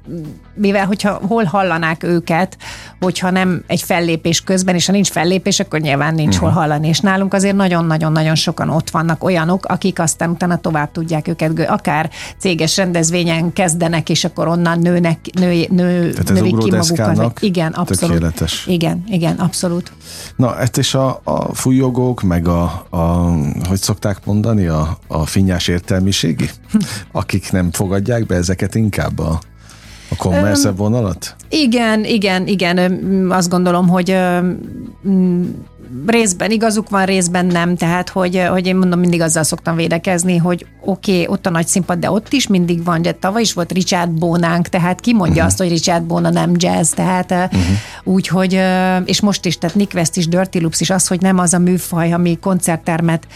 mivel 0.54 0.86
hogyha 0.86 1.20
hol 1.28 1.44
hallanák 1.44 2.02
őket, 2.02 2.56
hogyha 3.00 3.30
nem 3.30 3.62
egy 3.66 3.82
fellépés 3.82 4.40
közben, 4.40 4.74
és 4.74 4.86
ha 4.86 4.92
nincs 4.92 5.08
fellépés, 5.08 5.60
akkor 5.60 5.80
nyilván 5.80 6.14
nincs 6.14 6.34
uh-huh. 6.34 6.52
hol 6.52 6.60
hallani. 6.60 6.88
És 6.88 7.00
nálunk 7.00 7.34
azért 7.34 7.56
nagyon-nagyon-nagyon 7.86 8.34
sokan 8.34 8.68
ott 8.68 8.90
vannak 8.90 9.24
olyanok, 9.24 9.66
akik 9.66 9.98
aztán 9.98 10.30
utána 10.30 10.56
tovább 10.56 10.92
tudják 10.92 11.28
őket, 11.28 11.68
akár 11.68 12.10
céges 12.38 12.76
rendezvényen 12.76 13.52
kezdenek, 13.52 14.08
és 14.08 14.24
akkor 14.24 14.48
onnan 14.48 14.78
nőnek, 14.78 15.18
nő, 15.32 15.66
nő, 15.70 16.10
Tehát 16.10 16.32
növik 16.32 16.58
ki 16.58 16.70
magukat. 16.70 17.40
Igen, 17.40 17.72
abszolút. 17.72 18.14
Tökéletes. 18.14 18.66
Igen, 18.66 19.04
igen, 19.06 19.36
abszolút. 19.36 19.92
Na, 20.36 20.58
ezt 20.58 20.76
is 20.76 20.94
a, 20.94 21.20
a 21.24 21.54
fújogók, 21.54 22.22
meg 22.22 22.48
a, 22.48 22.62
a, 22.90 22.98
hogy 23.68 23.80
szokták 23.80 24.24
mondani, 24.24 24.66
a, 24.66 24.98
a 25.06 25.26
finnyás 25.26 25.68
értelmiségi, 25.68 26.50
akik 27.12 27.52
nem 27.52 27.72
fogadják 27.72 28.26
be 28.26 28.34
ezeket 28.34 28.74
inkább 28.74 29.18
a 29.18 29.40
a 30.12 30.16
kommerszebb 30.16 30.76
vonalat? 30.76 31.36
Igen, 31.48 32.04
igen, 32.04 32.46
igen. 32.46 32.78
Azt 33.30 33.48
gondolom, 33.48 33.88
hogy 33.88 34.16
részben 36.06 36.50
igazuk 36.50 36.88
van, 36.88 37.04
részben 37.04 37.46
nem, 37.46 37.76
tehát 37.76 38.08
hogy, 38.08 38.46
hogy 38.50 38.66
én 38.66 38.76
mondom, 38.76 39.00
mindig 39.00 39.20
azzal 39.20 39.42
szoktam 39.42 39.76
védekezni, 39.76 40.36
hogy 40.36 40.66
oké, 40.84 41.12
okay, 41.12 41.26
ott 41.26 41.46
a 41.46 41.50
nagy 41.50 41.66
színpad, 41.66 41.98
de 41.98 42.10
ott 42.10 42.32
is 42.32 42.46
mindig 42.46 42.84
van, 42.84 43.02
de 43.02 43.12
tavaly 43.12 43.42
is 43.42 43.52
volt 43.52 43.72
Richard 43.72 44.10
Bónánk, 44.10 44.68
tehát 44.68 45.00
ki 45.00 45.12
mondja 45.12 45.32
uh-huh. 45.32 45.46
azt, 45.46 45.58
hogy 45.58 45.68
Richard 45.68 46.02
Bóna 46.02 46.30
nem 46.30 46.52
jazz, 46.56 46.92
tehát 46.92 47.30
uh-huh. 47.30 47.60
úgyhogy, 48.04 48.60
és 49.04 49.20
most 49.20 49.46
is, 49.46 49.58
tehát 49.58 49.76
Nick 49.76 49.94
West 49.94 50.16
is, 50.16 50.28
Dirty 50.28 50.58
Loops 50.58 50.80
is 50.80 50.90
az, 50.90 51.06
hogy 51.06 51.20
nem 51.20 51.38
az 51.38 51.54
a 51.54 51.58
műfaj, 51.58 52.12
ami 52.12 52.38
koncerttermet 52.38 53.26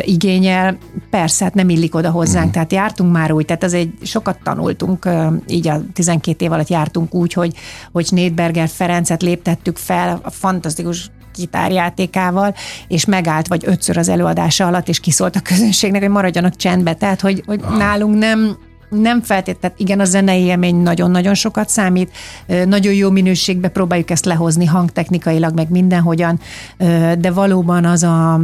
igényel, 0.00 0.78
persze, 1.10 1.44
hát 1.44 1.54
nem 1.54 1.68
illik 1.68 1.94
oda 1.94 2.10
hozzánk, 2.10 2.36
uh-huh. 2.36 2.52
tehát 2.52 2.72
jártunk 2.72 3.12
már 3.12 3.32
úgy, 3.32 3.44
tehát 3.44 3.62
az 3.62 3.72
egy 3.72 3.92
sokat 4.02 4.38
tanultunk, 4.42 5.08
így 5.46 5.68
a 5.68 5.80
12 5.92 6.44
év 6.44 6.52
alatt 6.52 6.68
jártunk 6.68 7.14
úgy, 7.14 7.32
hogy, 7.32 7.54
hogy 7.92 8.06
Snédberger 8.06 8.68
Ferencet 8.68 9.22
léptettük 9.22 9.76
fel, 9.76 10.20
a 10.22 10.30
fantasztikus 10.30 11.10
gitárjátékával, 11.38 12.54
és 12.88 13.04
megállt 13.04 13.48
vagy 13.48 13.62
ötször 13.66 13.96
az 13.96 14.08
előadása 14.08 14.66
alatt, 14.66 14.88
és 14.88 15.00
kiszólt 15.00 15.36
a 15.36 15.40
közönségnek, 15.40 16.00
hogy 16.00 16.10
maradjanak 16.10 16.56
csendbe. 16.56 16.94
Tehát, 16.94 17.20
hogy, 17.20 17.42
hogy 17.46 17.60
nálunk 17.78 18.18
nem, 18.18 18.56
nem 18.90 19.22
feltétlenül, 19.22 19.76
igen, 19.80 20.00
a 20.00 20.04
zenei 20.04 20.42
élmény 20.42 20.76
nagyon-nagyon 20.76 21.34
sokat 21.34 21.68
számít, 21.68 22.10
nagyon 22.66 22.92
jó 22.92 23.10
minőségbe 23.10 23.68
próbáljuk 23.68 24.10
ezt 24.10 24.24
lehozni 24.24 24.64
hangtechnikailag, 24.64 25.54
meg 25.54 25.70
mindenhogyan, 25.70 26.40
de 27.18 27.30
valóban 27.30 27.84
az 27.84 28.02
a, 28.02 28.40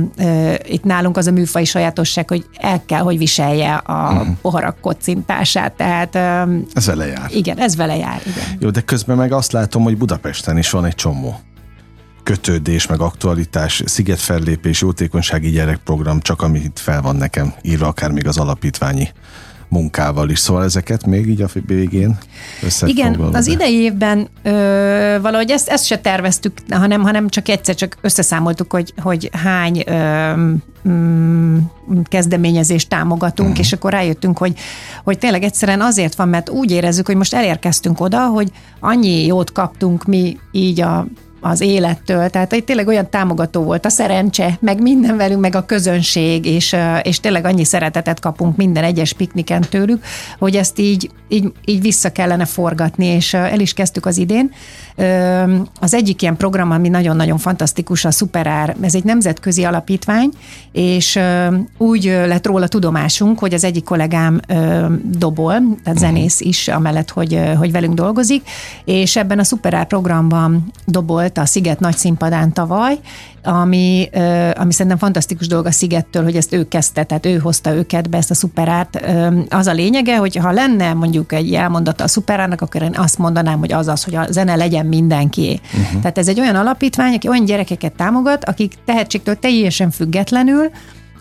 itt 0.68 0.85
nálunk 0.85 1.16
az 1.16 1.26
a 1.26 1.30
műfai 1.30 1.64
sajátosság, 1.64 2.28
hogy 2.28 2.44
el 2.59 2.83
kell, 2.87 3.00
hogy 3.00 3.18
viselje 3.18 3.74
a 3.74 4.12
uh-huh. 4.12 4.37
poharak 4.42 4.80
kocintását, 4.80 5.72
tehát... 5.72 6.16
Ez 6.74 6.87
vele 6.87 7.07
jár. 7.07 7.30
Igen, 7.30 7.59
ez 7.59 7.76
vele 7.76 7.96
jár, 7.96 8.20
igen. 8.26 8.57
Jó, 8.59 8.70
de 8.70 8.80
közben 8.80 9.16
meg 9.16 9.33
azt 9.33 9.52
látom, 9.52 9.83
hogy 9.83 9.96
Budapesten 9.96 10.59
is 10.59 10.70
van 10.70 10.85
egy 10.85 10.94
csomó 10.94 11.40
kötődés, 12.24 12.87
meg 12.87 13.00
aktualitás, 13.00 13.82
szigetfellépés, 13.87 14.80
jótékonysági 14.80 15.50
gyerekprogram, 15.50 16.20
csak 16.20 16.42
amit 16.42 16.80
fel 16.80 17.02
van 17.02 17.16
nekem 17.16 17.54
írva, 17.62 17.87
akár 17.87 18.10
még 18.10 18.26
az 18.26 18.38
alapítványi 18.38 19.08
munkával 19.74 20.30
is. 20.30 20.38
Szóval 20.38 20.64
ezeket 20.64 21.06
még 21.06 21.28
így 21.28 21.42
a 21.42 21.48
végén 21.66 22.18
Igen, 22.84 23.14
az 23.14 23.46
idei 23.46 23.74
évben 23.74 24.28
ö, 24.42 24.50
valahogy 25.22 25.50
ezt, 25.50 25.68
ezt 25.68 25.87
se 25.87 25.98
terveztük, 25.98 26.52
hanem, 26.70 27.02
hanem 27.02 27.28
csak 27.28 27.48
egyszer 27.48 27.74
csak 27.74 27.96
összeszámoltuk, 28.00 28.72
hogy, 28.72 28.94
hogy 28.96 29.30
hány 29.32 29.82
ö, 29.87 30.32
mm, 30.88 31.58
kezdeményezést 32.04 32.88
támogatunk, 32.88 33.48
uh-huh. 33.48 33.64
és 33.64 33.72
akkor 33.72 33.92
rájöttünk, 33.92 34.38
hogy, 34.38 34.58
hogy 35.04 35.18
tényleg 35.18 35.42
egyszerűen 35.42 35.80
azért 35.80 36.14
van, 36.14 36.28
mert 36.28 36.50
úgy 36.50 36.70
érezzük, 36.70 37.06
hogy 37.06 37.16
most 37.16 37.34
elérkeztünk 37.34 38.00
oda, 38.00 38.26
hogy 38.26 38.50
annyi 38.80 39.26
jót 39.26 39.52
kaptunk 39.52 40.04
mi 40.04 40.37
így 40.52 40.80
a 40.80 41.06
az 41.46 41.61
élettől. 41.61 42.28
Tehát 42.28 42.52
egy 42.52 42.64
tényleg 42.64 42.87
olyan 42.87 43.11
támogató 43.11 43.62
volt 43.62 43.87
a 43.87 43.88
szerencse, 43.88 44.59
meg 44.61 44.83
minden 44.83 45.16
velünk, 45.16 45.40
meg 45.40 45.54
a 45.54 45.66
közönség, 45.66 46.46
és, 46.46 46.76
és 47.02 47.20
tényleg 47.20 47.44
annyi 47.44 47.64
szeretetet 47.64 48.20
kapunk 48.20 48.57
minden 48.57 48.85
egyes 48.85 49.12
pikniken 49.12 49.61
tőlük, 49.61 50.04
hogy 50.38 50.57
ezt 50.57 50.78
így, 50.78 51.11
így, 51.28 51.52
így 51.64 51.80
vissza 51.80 52.12
kellene 52.12 52.44
forgatni, 52.44 53.07
és 53.07 53.35
el 53.35 53.61
is 53.61 53.72
kezdtük 53.72 54.07
az 54.07 54.16
idén. 54.16 54.50
Az 55.80 55.94
egyik 55.94 56.22
ilyen 56.22 56.37
program, 56.37 56.70
ami 56.70 56.88
nagyon-nagyon 56.88 57.38
fantasztikus, 57.38 58.04
a 58.04 58.11
Superár, 58.11 58.76
ez 58.80 58.94
egy 58.94 59.04
nemzetközi 59.04 59.64
alapítvány, 59.64 60.30
és 60.72 61.18
úgy 61.78 62.04
lett 62.04 62.46
róla 62.46 62.68
tudomásunk, 62.68 63.38
hogy 63.38 63.54
az 63.54 63.64
egyik 63.64 63.85
kollégám 63.85 64.40
dobol, 65.02 65.54
tehát 65.83 65.98
zenész 65.98 66.40
is, 66.40 66.68
amellett, 66.68 67.11
hogy, 67.11 67.40
hogy 67.57 67.72
velünk 67.72 67.94
dolgozik, 67.94 68.48
és 68.85 69.16
ebben 69.16 69.38
a 69.38 69.44
Superár 69.44 69.87
programban 69.87 70.72
dobolt 70.87 71.33
a 71.38 71.46
Sziget 71.46 71.80
nagy 71.80 71.96
színpadán 71.96 72.52
tavaly, 72.52 72.98
ami, 73.42 74.08
ami 74.54 74.72
szerintem 74.72 74.98
fantasztikus 74.98 75.46
dolog 75.46 75.66
a 75.66 75.70
Szigettől, 75.70 76.22
hogy 76.22 76.36
ezt 76.36 76.52
ő 76.52 76.68
kezdte, 76.68 77.04
tehát 77.04 77.26
ő 77.26 77.36
hozta 77.38 77.74
őket 77.74 78.10
be 78.10 78.16
ezt 78.16 78.30
a 78.30 78.34
szuperárt. 78.34 79.00
Az 79.48 79.66
a 79.66 79.72
lényege, 79.72 80.16
hogy 80.16 80.36
ha 80.36 80.50
lenne 80.50 80.92
mondjuk 80.92 81.32
egy 81.32 81.54
elmondata 81.54 82.04
a 82.04 82.08
szuperárnak, 82.08 82.60
akkor 82.60 82.82
én 82.82 82.94
azt 82.96 83.18
mondanám, 83.18 83.58
hogy 83.58 83.72
az 83.72 83.88
az, 83.88 84.04
hogy 84.04 84.14
a 84.14 84.26
zene 84.30 84.56
legyen 84.56 84.86
mindenki. 84.86 85.60
Uh-huh. 85.74 86.00
Tehát 86.00 86.18
ez 86.18 86.28
egy 86.28 86.40
olyan 86.40 86.56
alapítvány, 86.56 87.14
aki 87.14 87.28
olyan 87.28 87.44
gyerekeket 87.44 87.92
támogat, 87.92 88.44
akik 88.44 88.74
tehetségtől 88.84 89.38
teljesen 89.38 89.90
függetlenül, 89.90 90.70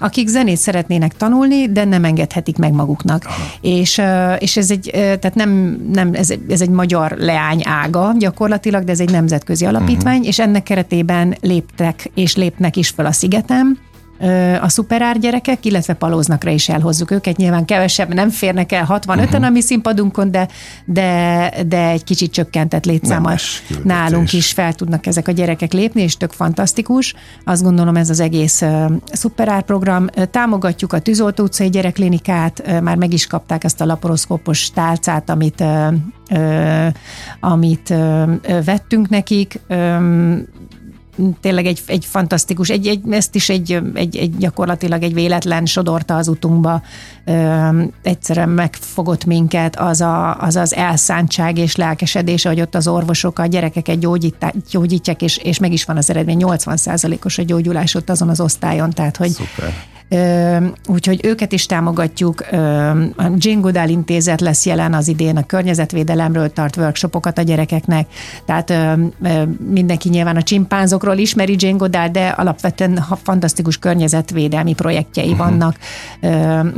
akik 0.04 0.28
zenét 0.28 0.58
szeretnének 0.58 1.18
tanulni, 1.18 1.72
de 1.72 1.84
nem 1.84 2.04
engedhetik 2.04 2.58
meg 2.58 2.72
maguknak. 2.72 3.26
És, 3.62 4.02
és 4.40 4.58
ez 4.58 4.72
egy, 4.72 4.90
tehát 4.94 5.36
nem, 5.36 5.82
nem 5.94 6.14
ez, 6.14 6.34
ez 6.50 6.62
egy 6.62 6.70
magyar 6.70 7.16
leány 7.20 7.62
ága 7.66 8.14
gyakorlatilag, 8.20 8.84
de 8.84 8.92
ez 8.92 9.00
egy 9.00 9.12
nemzetközi 9.12 9.66
alapítvány, 9.66 10.14
uh-huh. 10.14 10.28
és 10.28 10.40
ennek 10.40 10.64
keretében 10.64 11.38
léptek 11.42 12.12
és 12.14 12.36
lépnek 12.36 12.76
is 12.76 12.90
fel 12.90 13.06
a 13.06 13.12
szigetem, 13.12 13.78
a 14.62 14.70
szuperár 14.70 15.20
gyerekek, 15.20 15.66
illetve 15.66 15.94
palóznakra 15.94 16.52
is 16.52 16.70
elhozzuk 16.70 17.12
őket. 17.12 17.38
Nyilván 17.38 17.66
kevesebb 17.66 18.14
nem 18.14 18.30
férnek 18.30 18.72
el 18.72 18.86
65-en 18.90 19.20
uh-huh. 19.20 19.46
a 19.46 19.50
mi 19.50 19.62
színpadunkon, 19.62 20.32
de, 20.32 20.48
de, 20.86 21.50
de 21.68 21.88
egy 21.88 22.04
kicsit 22.04 22.32
csökkentett 22.32 22.86
létszámmal 22.86 23.38
nálunk 23.84 24.34
is 24.34 24.52
fel 24.52 24.74
tudnak 24.74 25.06
ezek 25.06 25.28
a 25.28 25.32
gyerekek 25.32 25.74
lépni, 25.74 26.02
és 26.02 26.18
tök 26.18 26.32
fantasztikus. 26.32 27.14
Azt 27.44 27.64
gondolom 27.64 27.96
ez 27.96 28.10
az 28.10 28.20
egész 28.20 28.62
uh, 28.62 28.92
szuperár 29.12 29.62
program. 29.62 30.08
Támogatjuk 30.32 30.94
a 30.94 31.00
Tűzoltó 31.00 31.44
utcai 31.44 31.70
gyerekklinikát, 31.70 32.64
uh, 32.66 32.82
már 32.82 32.96
meg 32.96 33.14
is 33.14 33.28
kapták 33.28 33.64
ezt 33.64 33.82
a 33.82 33.86
laparoszkópos 33.86 34.72
tálcát, 34.72 35.30
amit 35.30 35.62
uh, 35.62 35.94
amit 37.40 37.94
vettünk 38.66 39.10
nekik 39.10 39.60
tényleg 41.42 41.66
egy, 41.66 41.82
egy 41.86 42.06
fantasztikus, 42.06 42.70
egy, 42.70 42.88
egy, 42.88 43.02
ezt 43.10 43.36
is 43.36 43.50
egy, 43.50 43.82
egy, 43.94 44.18
egy 44.18 44.38
gyakorlatilag 44.38 45.04
egy 45.04 45.14
véletlen 45.14 45.66
sodorta 45.66 46.16
az 46.16 46.28
utunkba, 46.28 46.82
ö, 47.26 47.84
egyszerűen 48.02 48.50
megfogott 48.50 49.26
minket 49.26 49.76
az, 49.76 50.02
a, 50.02 50.42
az 50.42 50.56
az 50.56 50.74
elszántság 50.74 51.58
és 51.58 51.76
lelkesedés, 51.76 52.44
hogy 52.44 52.62
ott 52.62 52.76
az 52.76 52.88
orvosok 52.88 53.40
a 53.40 53.46
gyerekeket 53.46 54.00
gyógyítják, 54.70 55.22
és, 55.22 55.38
és 55.38 55.60
meg 55.60 55.74
is 55.74 55.86
van 55.86 55.98
az 55.98 56.10
eredmény, 56.10 56.42
80%-os 56.46 57.38
a 57.38 57.44
gyógyulás 57.44 57.96
ott 57.96 58.10
azon 58.10 58.30
az 58.30 58.40
osztályon, 58.40 58.90
tehát 58.90 59.18
hogy 59.18 59.30
Szuper 59.30 59.74
úgyhogy 60.88 61.20
őket 61.24 61.52
is 61.52 61.66
támogatjuk. 61.66 62.42
A 63.16 63.32
Jane 63.38 63.60
Goodall 63.60 63.90
intézet 63.90 64.42
lesz 64.42 64.66
jelen 64.66 64.94
az 64.94 65.08
idén, 65.08 65.38
a 65.38 65.46
környezetvédelemről 65.46 66.54
tart 66.54 66.78
workshopokat 66.78 67.38
a 67.38 67.42
gyerekeknek, 67.42 68.08
tehát 68.46 68.74
mindenki 69.70 70.10
nyilván 70.10 70.36
a 70.36 70.44
csimpánzokról 70.44 71.18
ismeri 71.18 71.56
Jane 71.58 71.78
Goodall, 71.78 72.08
de 72.08 72.28
alapvetően 72.28 73.06
fantasztikus 73.24 73.78
környezetvédelmi 73.78 74.74
projektjei 74.74 75.32
uh-huh. 75.32 75.48
vannak. 75.48 75.78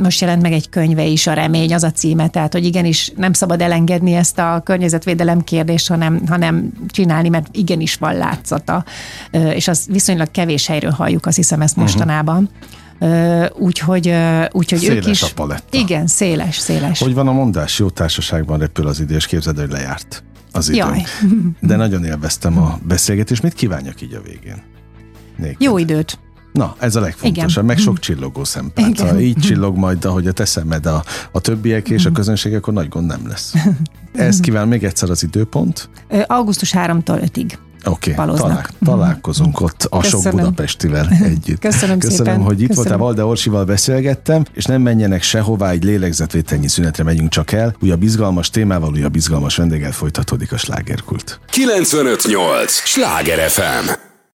Most 0.02 0.20
jelent 0.20 0.42
meg 0.42 0.52
egy 0.52 0.68
könyve 0.68 1.04
is, 1.04 1.26
a 1.26 1.32
remény 1.32 1.74
az 1.74 1.82
a 1.82 1.90
címe, 1.90 2.28
tehát 2.28 2.52
hogy 2.52 2.64
igenis 2.64 3.12
nem 3.16 3.32
szabad 3.32 3.60
elengedni 3.60 4.14
ezt 4.14 4.38
a 4.38 4.60
környezetvédelem 4.64 5.40
kérdést, 5.40 5.88
hanem, 5.88 6.22
hanem 6.28 6.72
csinálni, 6.88 7.28
mert 7.28 7.46
igenis 7.52 7.94
van 7.94 8.14
látszata, 8.14 8.84
és 9.30 9.68
az 9.68 9.86
viszonylag 9.90 10.30
kevés 10.30 10.66
helyről 10.66 10.90
halljuk, 10.90 11.26
azt 11.26 11.36
hiszem 11.36 11.60
ezt 11.60 11.74
mhm. 11.74 11.84
mostanában. 11.84 12.36
Uh-huh. 12.36 12.84
Úgyhogy, 13.54 14.14
úgyhogy 14.50 14.78
széles 14.78 14.96
ők 14.96 15.06
is... 15.06 15.22
a 15.22 15.28
paletta. 15.34 15.78
Igen, 15.78 16.06
széles, 16.06 16.56
széles. 16.58 16.98
Hogy 16.98 17.14
van 17.14 17.28
a 17.28 17.32
mondás? 17.32 17.78
Jó 17.78 17.90
társaságban 17.90 18.58
repül 18.58 18.86
az 18.86 19.00
idő, 19.00 19.14
és 19.14 19.26
képzeld, 19.26 19.58
hogy 19.58 19.70
lejárt 19.70 20.24
az 20.52 20.68
idő. 20.68 20.78
Jaj. 20.78 21.02
De 21.60 21.76
nagyon 21.76 22.04
élveztem 22.04 22.58
a 22.58 22.78
beszélgetést. 22.86 23.42
Mit 23.42 23.54
kívánjak 23.54 24.00
így 24.00 24.14
a 24.14 24.20
végén? 24.20 24.62
Néked. 25.36 25.62
Jó 25.62 25.78
időt. 25.78 26.18
Na, 26.52 26.74
ez 26.78 26.96
a 26.96 27.00
legfontosabb, 27.00 27.48
Igen. 27.50 27.64
meg 27.64 27.78
sok 27.78 27.98
csillogó 27.98 28.44
szempárt. 28.44 29.00
Ha 29.00 29.20
így 29.20 29.36
csillog 29.36 29.76
majd, 29.76 30.04
ahogy 30.04 30.26
a 30.26 30.32
te 30.32 30.44
szemed 30.44 30.86
a, 30.86 31.04
a 31.32 31.40
többiek 31.40 31.88
és 31.88 32.04
a 32.04 32.08
mhm. 32.08 32.18
közönség, 32.18 32.54
akkor 32.54 32.72
nagy 32.72 32.88
gond 32.88 33.06
nem 33.06 33.28
lesz. 33.28 33.54
Ezt 34.12 34.40
kíván 34.40 34.68
még 34.68 34.84
egyszer 34.84 35.10
az 35.10 35.22
időpont. 35.22 35.88
Augusztus 36.26 36.72
3-tól 36.76 37.30
5-ig. 37.32 37.52
Oké, 37.88 38.12
okay, 38.12 38.36
talál, 38.36 38.66
találkozunk 38.84 39.60
ott 39.60 39.86
a 39.90 40.00
Köszönöm. 40.00 40.22
sok 40.22 40.32
Budapestivel 40.32 41.08
együtt. 41.32 41.60
Köszönöm, 41.60 41.98
Köszönöm 41.98 42.24
szépen. 42.26 42.42
hogy 42.42 42.60
itt 42.60 42.68
Köszönöm. 42.68 42.90
voltál, 42.90 42.98
Valde 42.98 43.24
Orsival 43.24 43.64
beszélgettem, 43.64 44.44
és 44.54 44.64
nem 44.64 44.82
menjenek 44.82 45.22
sehová, 45.22 45.70
egy 45.70 45.84
lélegzetvételnyi 45.84 46.68
szünetre 46.68 47.04
megyünk 47.04 47.30
csak 47.30 47.52
el. 47.52 47.76
Újabb 47.80 48.02
izgalmas 48.02 48.50
témával, 48.50 48.90
újabb 48.92 49.16
izgalmas 49.16 49.56
vendéggel 49.56 49.92
folytatódik 49.92 50.52
a 50.52 50.56
slágerkult. 50.56 51.40
958! 51.50 52.72
Sláger 52.72 53.50
FM! 53.50 54.05